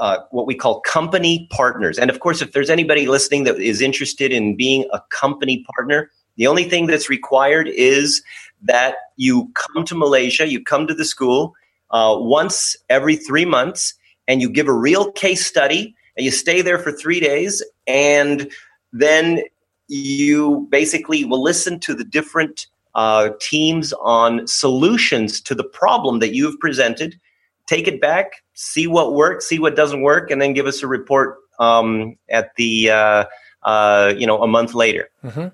uh, 0.00 0.18
what 0.30 0.46
we 0.46 0.54
call 0.54 0.80
company 0.80 1.46
partners. 1.50 1.98
And 1.98 2.10
of 2.10 2.20
course, 2.20 2.42
if 2.42 2.52
there's 2.52 2.70
anybody 2.70 3.06
listening 3.06 3.44
that 3.44 3.58
is 3.58 3.80
interested 3.80 4.32
in 4.32 4.56
being 4.56 4.88
a 4.92 5.00
company 5.10 5.64
partner, 5.74 6.10
the 6.36 6.46
only 6.46 6.64
thing 6.64 6.86
that's 6.86 7.10
required 7.10 7.68
is 7.68 8.22
that 8.62 8.94
you 9.16 9.50
come 9.54 9.84
to 9.84 9.94
Malaysia, 9.94 10.48
you 10.48 10.62
come 10.62 10.86
to 10.86 10.94
the 10.94 11.04
school 11.04 11.54
uh, 11.90 12.16
once 12.18 12.76
every 12.88 13.16
three 13.16 13.44
months, 13.44 13.94
and 14.26 14.40
you 14.40 14.50
give 14.50 14.68
a 14.68 14.72
real 14.72 15.10
case 15.12 15.44
study, 15.44 15.94
and 16.16 16.24
you 16.24 16.30
stay 16.30 16.62
there 16.62 16.78
for 16.78 16.92
three 16.92 17.20
days, 17.20 17.62
and 17.86 18.50
then 18.92 19.42
you 19.88 20.66
basically 20.70 21.24
will 21.24 21.42
listen 21.42 21.80
to 21.80 21.94
the 21.94 22.04
different 22.04 22.66
uh, 22.94 23.30
teams 23.40 23.92
on 23.94 24.46
solutions 24.46 25.40
to 25.42 25.54
the 25.54 25.64
problem 25.64 26.18
that 26.20 26.34
you've 26.34 26.58
presented. 26.60 27.18
Take 27.66 27.86
it 27.86 28.00
back, 28.00 28.42
see 28.54 28.86
what 28.86 29.14
works, 29.14 29.46
see 29.46 29.58
what 29.58 29.76
doesn't 29.76 30.02
work, 30.02 30.30
and 30.30 30.40
then 30.40 30.54
give 30.54 30.66
us 30.66 30.82
a 30.82 30.86
report 30.86 31.36
um, 31.58 32.16
at 32.28 32.54
the 32.56 32.90
uh, 32.90 33.24
uh, 33.62 34.14
you 34.16 34.26
know 34.26 34.42
a 34.42 34.46
month 34.46 34.74
later. 34.74 35.08
Mm-hmm 35.24 35.48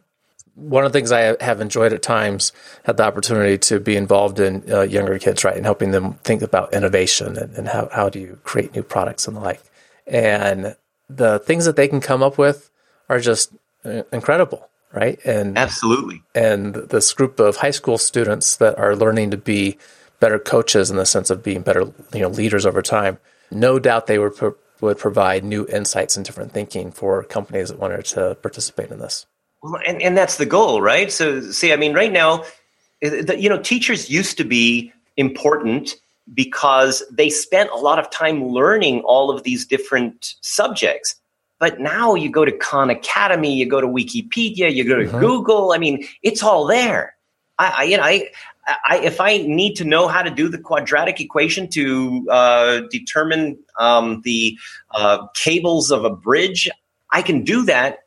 one 0.55 0.85
of 0.85 0.93
the 0.93 0.99
things 0.99 1.11
I 1.11 1.37
have 1.43 1.61
enjoyed 1.61 1.93
at 1.93 2.03
times 2.03 2.53
had 2.85 2.97
the 2.97 3.05
opportunity 3.05 3.59
to 3.59 3.81
be 3.81 3.97
involved 3.97 4.39
in 4.39 4.65
uh, 4.73 4.83
younger 4.83 5.19
kids, 5.19 5.45
right, 5.45 5.57
and 5.57 5.65
helping 5.65 5.91
them 5.91 6.15
think 6.25 6.43
about 6.43 6.73
innovation 6.73 7.37
and, 7.37 7.55
and, 7.57 7.69
how, 7.69 7.89
how 7.93 8.09
do 8.09 8.21
you 8.21 8.39
create 8.45 8.75
new 8.75 8.83
products 8.83 9.27
and 9.27 9.37
the 9.37 9.41
like. 9.41 9.61
And 10.07 10.77
the 11.09 11.41
things 11.41 11.65
that 11.65 11.77
they 11.77 11.89
can 11.89 12.01
come 12.01 12.23
up 12.23 12.39
with 12.39 12.71
are 13.09 13.19
just 13.19 13.53
uh, 13.85 14.03
incredible, 14.13 14.69
right? 14.95 15.19
And 15.25 15.59
absolutely. 15.59 16.23
And 16.35 16.75
this 16.75 17.13
group 17.13 17.41
of 17.41 17.57
high 17.57 17.71
school 17.73 17.99
students 17.99 18.57
that 18.57 18.79
are 18.79 18.97
learning 18.97 19.33
to 19.33 19.37
be 19.37 19.79
better 20.21 20.39
coaches 20.39 20.91
in 20.91 20.97
the 20.97 21.07
sense 21.07 21.31
of 21.31 21.43
being 21.43 21.63
better, 21.63 21.93
you 22.13 22.21
know, 22.21 22.29
leaders 22.29 22.65
over 22.65 22.83
time. 22.83 23.19
No 23.51 23.79
doubt 23.79 24.07
they 24.07 24.19
would 24.19 24.37
pro- 24.37 24.57
would 24.81 24.99
provide 24.99 25.45
new 25.45 25.67
insights 25.67 26.17
and 26.17 26.25
different 26.25 26.53
thinking 26.53 26.93
for 26.93 27.25
companies 27.25 27.69
that 27.69 27.79
wanted 27.79 28.05
to 28.05 28.37
participate 28.37 28.91
in 28.91 28.99
this. 28.99 29.27
Well, 29.63 29.81
and, 29.87 30.03
and 30.03 30.17
that's 30.17 30.37
the 30.37 30.47
goal, 30.47 30.83
right? 30.83 31.11
So, 31.11 31.41
see, 31.41 31.73
I 31.73 31.77
mean, 31.77 31.95
right 31.95 32.13
now, 32.13 32.45
you 33.01 33.49
know, 33.49 33.61
teachers 33.61 34.11
used 34.11 34.37
to 34.39 34.45
be 34.45 34.93
important 35.17 35.95
because 36.33 37.03
they 37.11 37.31
spent 37.31 37.71
a 37.71 37.77
lot 37.77 37.99
of 37.99 38.11
time 38.11 38.47
learning 38.49 39.01
all 39.01 39.31
of 39.31 39.43
these 39.43 39.67
different 39.67 40.35
subjects. 40.41 41.17
But 41.65 41.81
now 41.81 42.15
you 42.15 42.29
go 42.29 42.45
to 42.45 42.53
Khan 42.53 42.91
Academy, 42.91 43.55
you 43.55 43.65
go 43.65 43.81
to 43.81 43.87
Wikipedia, 43.87 44.71
you 44.71 44.85
go 44.85 44.97
to 44.97 45.07
mm-hmm. 45.07 45.19
Google. 45.19 45.73
I 45.73 45.79
mean, 45.79 46.07
it's 46.23 46.43
all 46.43 46.67
there. 46.67 47.17
I, 47.59 47.75
I 47.79 47.83
you 47.85 47.97
know, 47.97 48.03
I, 48.03 48.29
I, 48.87 48.99
if 48.99 49.19
I 49.19 49.39
need 49.39 49.77
to 49.77 49.85
know 49.85 50.07
how 50.07 50.21
to 50.21 50.31
do 50.31 50.51
the 50.51 50.59
quadratic 50.59 51.23
equation 51.23 51.71
to 51.71 52.27
uh, 52.31 52.81
determine 52.91 53.57
um, 53.81 54.21
the 54.25 54.59
uh, 54.91 55.27
cables 55.29 55.91
of 55.91 56.05
a 56.05 56.11
bridge, 56.11 56.69
I 57.11 57.23
can 57.23 57.45
do 57.45 57.63
that 57.63 58.01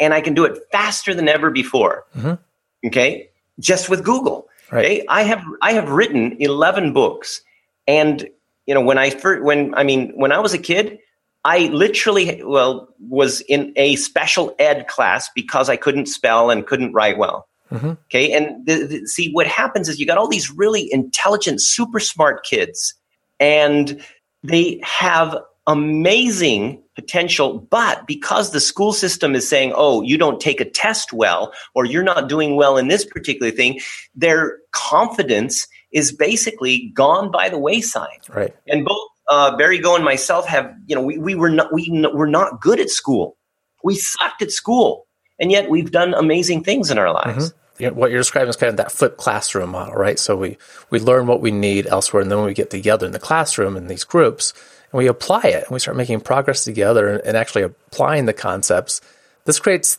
and 0.00 0.14
I 0.14 0.22
can 0.22 0.32
do 0.32 0.46
it 0.46 0.56
faster 0.72 1.12
than 1.12 1.28
ever 1.28 1.50
before. 1.50 2.06
Mm-hmm. 2.16 2.86
Okay, 2.86 3.28
just 3.60 3.90
with 3.90 4.04
Google. 4.04 4.48
Right. 4.70 4.86
Okay, 4.86 5.04
I 5.06 5.24
have 5.24 5.44
I 5.60 5.74
have 5.74 5.90
written 5.90 6.38
eleven 6.40 6.94
books, 6.94 7.42
and 7.86 8.26
you 8.64 8.72
know 8.72 8.80
when 8.80 8.96
I 8.96 9.10
first 9.10 9.44
when 9.44 9.74
I 9.74 9.82
mean 9.82 10.12
when 10.14 10.32
I 10.32 10.38
was 10.38 10.54
a 10.54 10.58
kid, 10.58 11.00
I 11.44 11.66
literally 11.68 12.42
well 12.44 12.88
was 13.00 13.40
in 13.42 13.72
a 13.76 13.96
special 13.96 14.54
ed 14.58 14.86
class 14.88 15.28
because 15.34 15.68
I 15.68 15.76
couldn't 15.76 16.06
spell 16.06 16.50
and 16.50 16.66
couldn't 16.66 16.92
write 16.92 17.18
well. 17.18 17.48
Mm-hmm. 17.70 17.92
Okay, 18.04 18.32
and 18.32 18.66
the, 18.66 18.86
the, 18.86 19.06
see 19.06 19.32
what 19.32 19.46
happens 19.46 19.88
is 19.88 19.98
you 19.98 20.06
got 20.06 20.18
all 20.18 20.28
these 20.28 20.50
really 20.50 20.92
intelligent, 20.92 21.62
super 21.62 22.00
smart 22.00 22.44
kids, 22.44 22.94
and 23.40 24.02
they 24.42 24.80
have 24.84 25.36
amazing 25.66 26.82
potential, 26.94 27.58
but 27.70 28.06
because 28.06 28.52
the 28.52 28.60
school 28.60 28.92
system 28.92 29.34
is 29.34 29.48
saying, 29.48 29.72
oh, 29.74 30.02
you 30.02 30.18
don't 30.18 30.40
take 30.40 30.60
a 30.60 30.68
test 30.68 31.12
well, 31.12 31.52
or 31.74 31.84
you're 31.84 32.02
not 32.02 32.28
doing 32.28 32.56
well 32.56 32.76
in 32.76 32.88
this 32.88 33.04
particular 33.04 33.50
thing, 33.50 33.80
their 34.14 34.58
confidence 34.72 35.66
is 35.92 36.12
basically 36.12 36.90
gone 36.94 37.30
by 37.30 37.48
the 37.48 37.58
wayside. 37.58 38.20
Right. 38.28 38.54
And 38.66 38.84
both 38.84 39.08
uh, 39.32 39.56
Barry 39.56 39.80
Goh 39.80 39.96
and 39.96 40.04
myself 40.04 40.46
have, 40.46 40.74
you 40.86 40.94
know, 40.94 41.00
we, 41.00 41.16
we 41.16 41.34
were 41.34 41.48
not 41.48 41.72
we 41.72 42.06
were 42.12 42.26
not 42.26 42.60
good 42.60 42.78
at 42.78 42.90
school. 42.90 43.38
We 43.82 43.96
sucked 43.96 44.42
at 44.42 44.50
school, 44.50 45.06
and 45.40 45.50
yet 45.50 45.70
we've 45.70 45.90
done 45.90 46.12
amazing 46.12 46.64
things 46.64 46.90
in 46.90 46.98
our 46.98 47.12
lives. 47.12 47.48
Mm-hmm. 47.48 47.82
You 47.82 47.88
know, 47.88 47.94
what 47.94 48.10
you're 48.10 48.20
describing 48.20 48.50
is 48.50 48.56
kind 48.56 48.68
of 48.68 48.76
that 48.76 48.92
flipped 48.92 49.16
classroom 49.16 49.70
model, 49.70 49.94
right? 49.94 50.18
So 50.18 50.36
we 50.36 50.58
we 50.90 51.00
learn 51.00 51.26
what 51.26 51.40
we 51.40 51.50
need 51.50 51.86
elsewhere, 51.86 52.20
and 52.20 52.30
then 52.30 52.38
when 52.38 52.46
we 52.46 52.54
get 52.54 52.68
together 52.68 53.06
in 53.06 53.12
the 53.12 53.18
classroom 53.18 53.76
in 53.76 53.86
these 53.86 54.04
groups, 54.04 54.52
and 54.92 54.98
we 54.98 55.06
apply 55.06 55.44
it 55.44 55.64
and 55.64 55.70
we 55.70 55.78
start 55.78 55.96
making 55.96 56.20
progress 56.20 56.62
together 56.62 57.08
and, 57.08 57.22
and 57.24 57.36
actually 57.36 57.62
applying 57.62 58.26
the 58.26 58.34
concepts, 58.34 59.00
this 59.46 59.58
creates 59.58 59.96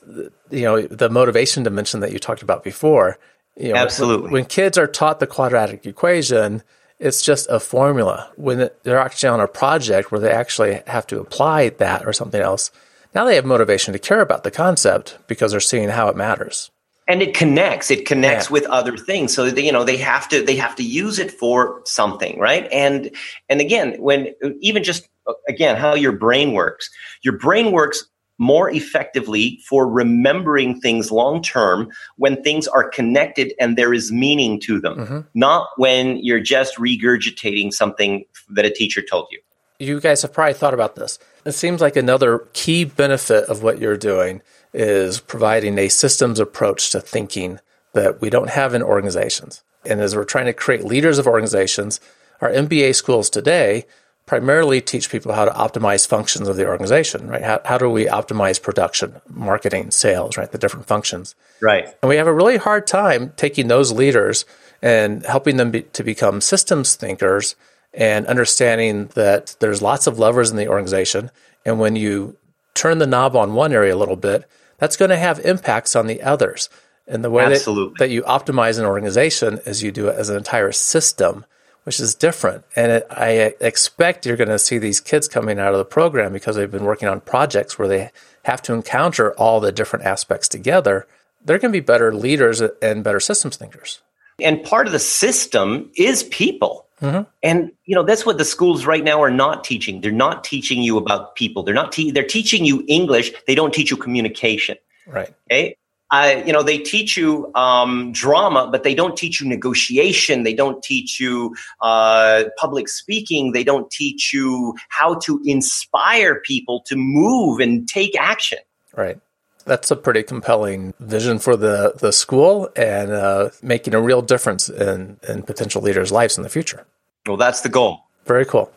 you 0.51 0.61
know 0.61 0.81
the 0.83 1.09
motivation 1.09 1.63
dimension 1.63 2.01
that 2.01 2.11
you 2.11 2.19
talked 2.19 2.43
about 2.43 2.63
before. 2.63 3.17
You 3.57 3.73
know, 3.73 3.79
Absolutely. 3.79 4.25
When, 4.25 4.33
when 4.33 4.45
kids 4.45 4.77
are 4.77 4.87
taught 4.87 5.19
the 5.19 5.27
quadratic 5.27 5.87
equation, 5.87 6.61
it's 7.03 7.21
just 7.21 7.49
a 7.49 7.59
formula. 7.59 8.31
When 8.37 8.69
they're 8.83 8.99
actually 8.99 9.29
on 9.29 9.41
a 9.41 9.47
project 9.47 10.11
where 10.11 10.21
they 10.21 10.31
actually 10.31 10.81
have 10.87 11.05
to 11.07 11.19
apply 11.19 11.69
that 11.69 12.05
or 12.05 12.13
something 12.13 12.41
else, 12.41 12.71
now 13.13 13.25
they 13.25 13.35
have 13.35 13.45
motivation 13.45 13.91
to 13.91 13.99
care 13.99 14.21
about 14.21 14.43
the 14.43 14.51
concept 14.51 15.17
because 15.27 15.51
they're 15.51 15.59
seeing 15.59 15.89
how 15.89 16.07
it 16.07 16.15
matters. 16.15 16.71
And 17.05 17.21
it 17.21 17.33
connects. 17.33 17.91
It 17.91 18.05
connects 18.05 18.47
yeah. 18.47 18.53
with 18.53 18.65
other 18.67 18.95
things. 18.95 19.33
So 19.33 19.51
they, 19.51 19.65
you 19.65 19.73
know 19.73 19.83
they 19.83 19.97
have 19.97 20.29
to 20.29 20.41
they 20.41 20.55
have 20.55 20.77
to 20.77 20.83
use 20.83 21.19
it 21.19 21.31
for 21.31 21.81
something 21.83 22.39
right? 22.39 22.67
And 22.71 23.11
and 23.49 23.59
again 23.59 24.01
when 24.01 24.33
even 24.61 24.85
just 24.85 25.09
again 25.49 25.75
how 25.75 25.95
your 25.95 26.13
brain 26.13 26.53
works. 26.53 26.89
Your 27.21 27.37
brain 27.37 27.73
works 27.73 28.05
more 28.39 28.69
effectively 28.69 29.59
for 29.67 29.87
remembering 29.87 30.79
things 30.79 31.11
long 31.11 31.41
term 31.41 31.89
when 32.17 32.41
things 32.43 32.67
are 32.67 32.89
connected 32.89 33.53
and 33.59 33.77
there 33.77 33.93
is 33.93 34.11
meaning 34.11 34.59
to 34.59 34.79
them 34.79 34.97
mm-hmm. 34.97 35.19
not 35.33 35.67
when 35.77 36.17
you're 36.17 36.39
just 36.39 36.77
regurgitating 36.77 37.71
something 37.71 38.25
that 38.49 38.65
a 38.65 38.71
teacher 38.71 39.01
told 39.01 39.27
you 39.31 39.39
you 39.79 39.99
guys 39.99 40.21
have 40.21 40.33
probably 40.33 40.53
thought 40.53 40.73
about 40.73 40.95
this 40.95 41.19
it 41.45 41.51
seems 41.51 41.81
like 41.81 41.95
another 41.95 42.47
key 42.53 42.85
benefit 42.85 43.45
of 43.45 43.63
what 43.63 43.79
you're 43.79 43.97
doing 43.97 44.41
is 44.73 45.19
providing 45.19 45.77
a 45.77 45.89
systems 45.89 46.39
approach 46.39 46.89
to 46.91 46.99
thinking 46.99 47.59
that 47.93 48.21
we 48.21 48.29
don't 48.29 48.49
have 48.49 48.73
in 48.73 48.81
organizations. 48.81 49.63
And 49.85 50.01
as 50.01 50.15
we're 50.15 50.23
trying 50.23 50.45
to 50.45 50.53
create 50.53 50.83
leaders 50.83 51.19
of 51.19 51.27
organizations, 51.27 51.99
our 52.41 52.49
MBA 52.49 52.95
schools 52.95 53.29
today 53.29 53.85
primarily 54.25 54.79
teach 54.79 55.09
people 55.09 55.33
how 55.33 55.45
to 55.45 55.51
optimize 55.51 56.07
functions 56.07 56.47
of 56.47 56.55
the 56.55 56.65
organization, 56.65 57.27
right? 57.27 57.41
How, 57.41 57.59
how 57.65 57.77
do 57.77 57.89
we 57.89 58.05
optimize 58.05 58.61
production, 58.61 59.21
marketing, 59.29 59.91
sales, 59.91 60.37
right? 60.37 60.51
The 60.51 60.57
different 60.57 60.85
functions. 60.85 61.35
Right. 61.61 61.87
And 62.01 62.09
we 62.09 62.15
have 62.15 62.27
a 62.27 62.33
really 62.33 62.57
hard 62.57 62.87
time 62.87 63.33
taking 63.35 63.67
those 63.67 63.91
leaders 63.91 64.45
and 64.81 65.25
helping 65.25 65.57
them 65.57 65.71
be, 65.71 65.81
to 65.83 66.03
become 66.03 66.41
systems 66.41 66.95
thinkers 66.95 67.55
and 67.93 68.25
understanding 68.25 69.07
that 69.15 69.55
there's 69.59 69.81
lots 69.81 70.07
of 70.07 70.19
levers 70.19 70.51
in 70.51 70.57
the 70.57 70.67
organization. 70.67 71.29
And 71.65 71.79
when 71.79 71.95
you 71.95 72.37
turn 72.73 72.97
the 72.97 73.07
knob 73.07 73.35
on 73.35 73.53
one 73.53 73.71
area 73.71 73.93
a 73.93 73.97
little 73.97 74.15
bit, 74.15 74.45
that's 74.77 74.97
going 74.97 75.09
to 75.09 75.17
have 75.17 75.39
impacts 75.39 75.95
on 75.95 76.07
the 76.07 76.21
others. 76.21 76.69
And 77.07 77.23
the 77.23 77.29
way 77.29 77.47
that, 77.47 77.95
that, 77.99 78.09
you 78.09 78.23
optimize 78.23 78.79
an 78.79 78.85
organization 78.85 79.59
is 79.65 79.83
you 79.83 79.91
do 79.91 80.07
it 80.07 80.15
as 80.15 80.29
an 80.29 80.37
entire 80.37 80.71
system, 80.71 81.45
which 81.83 81.99
is 81.99 82.15
different. 82.15 82.63
And 82.75 82.91
it, 82.91 83.07
I 83.09 83.55
expect 83.59 84.25
you're 84.25 84.37
going 84.37 84.49
to 84.49 84.59
see 84.59 84.77
these 84.77 84.99
kids 84.99 85.27
coming 85.27 85.59
out 85.59 85.73
of 85.73 85.77
the 85.77 85.85
program 85.85 86.33
because 86.33 86.55
they've 86.55 86.69
been 86.69 86.85
working 86.85 87.07
on 87.07 87.21
projects 87.21 87.77
where 87.77 87.87
they 87.87 88.11
have 88.43 88.61
to 88.63 88.73
encounter 88.73 89.33
all 89.33 89.59
the 89.59 89.71
different 89.71 90.05
aspects 90.05 90.47
together. 90.47 91.07
They're 91.43 91.59
going 91.59 91.71
to 91.71 91.77
be 91.77 91.85
better 91.85 92.13
leaders 92.13 92.61
and 92.61 93.03
better 93.03 93.19
systems 93.19 93.57
thinkers. 93.57 94.01
And 94.41 94.63
part 94.63 94.87
of 94.87 94.93
the 94.93 94.99
system 94.99 95.91
is 95.95 96.23
people. 96.23 96.87
Mm-hmm. 97.01 97.29
And 97.41 97.71
you 97.85 97.95
know 97.95 98.03
that's 98.03 98.25
what 98.25 98.37
the 98.37 98.45
schools 98.45 98.85
right 98.85 99.03
now 99.03 99.21
are 99.21 99.31
not 99.31 99.65
teaching. 99.65 99.99
They're 99.99 100.11
not 100.11 100.43
teaching 100.45 100.81
you 100.81 100.97
about 100.97 101.35
people. 101.35 101.61
They're 101.63 101.73
not. 101.73 101.91
Te- 101.91 102.11
they're 102.11 102.23
teaching 102.23 102.63
you 102.63 102.85
English. 102.87 103.33
They 103.45 103.55
don't 103.55 103.73
teach 103.73 103.91
you 103.91 103.97
communication. 103.97 104.77
Right. 105.05 105.33
Okay. 105.51 105.75
I, 106.13 106.43
you 106.43 106.53
know, 106.53 106.61
they 106.61 106.77
teach 106.77 107.17
you 107.17 107.51
um, 107.55 108.11
drama, 108.11 108.69
but 108.71 108.83
they 108.83 108.93
don't 108.93 109.17
teach 109.17 109.41
you 109.41 109.49
negotiation. 109.49 110.43
They 110.43 110.53
don't 110.53 110.83
teach 110.83 111.19
you 111.19 111.55
uh, 111.81 112.43
public 112.57 112.87
speaking. 112.87 113.51
They 113.51 113.63
don't 113.63 113.89
teach 113.89 114.31
you 114.31 114.75
how 114.89 115.15
to 115.23 115.41
inspire 115.43 116.39
people 116.39 116.83
to 116.85 116.95
move 116.95 117.59
and 117.59 117.87
take 117.89 118.15
action. 118.15 118.59
Right. 118.95 119.19
That's 119.65 119.89
a 119.89 119.95
pretty 119.95 120.21
compelling 120.21 120.93
vision 120.99 121.39
for 121.39 121.55
the, 121.55 121.93
the 121.99 122.11
school 122.11 122.69
and 122.75 123.11
uh, 123.11 123.49
making 123.63 123.95
a 123.95 124.01
real 124.01 124.21
difference 124.21 124.69
in, 124.69 125.17
in 125.27 125.41
potential 125.41 125.81
leaders' 125.81 126.11
lives 126.11 126.37
in 126.37 126.43
the 126.43 126.49
future. 126.49 126.85
Well, 127.25 127.37
that's 127.37 127.61
the 127.61 127.69
goal. 127.69 128.01
Very 128.27 128.45
cool. 128.45 128.71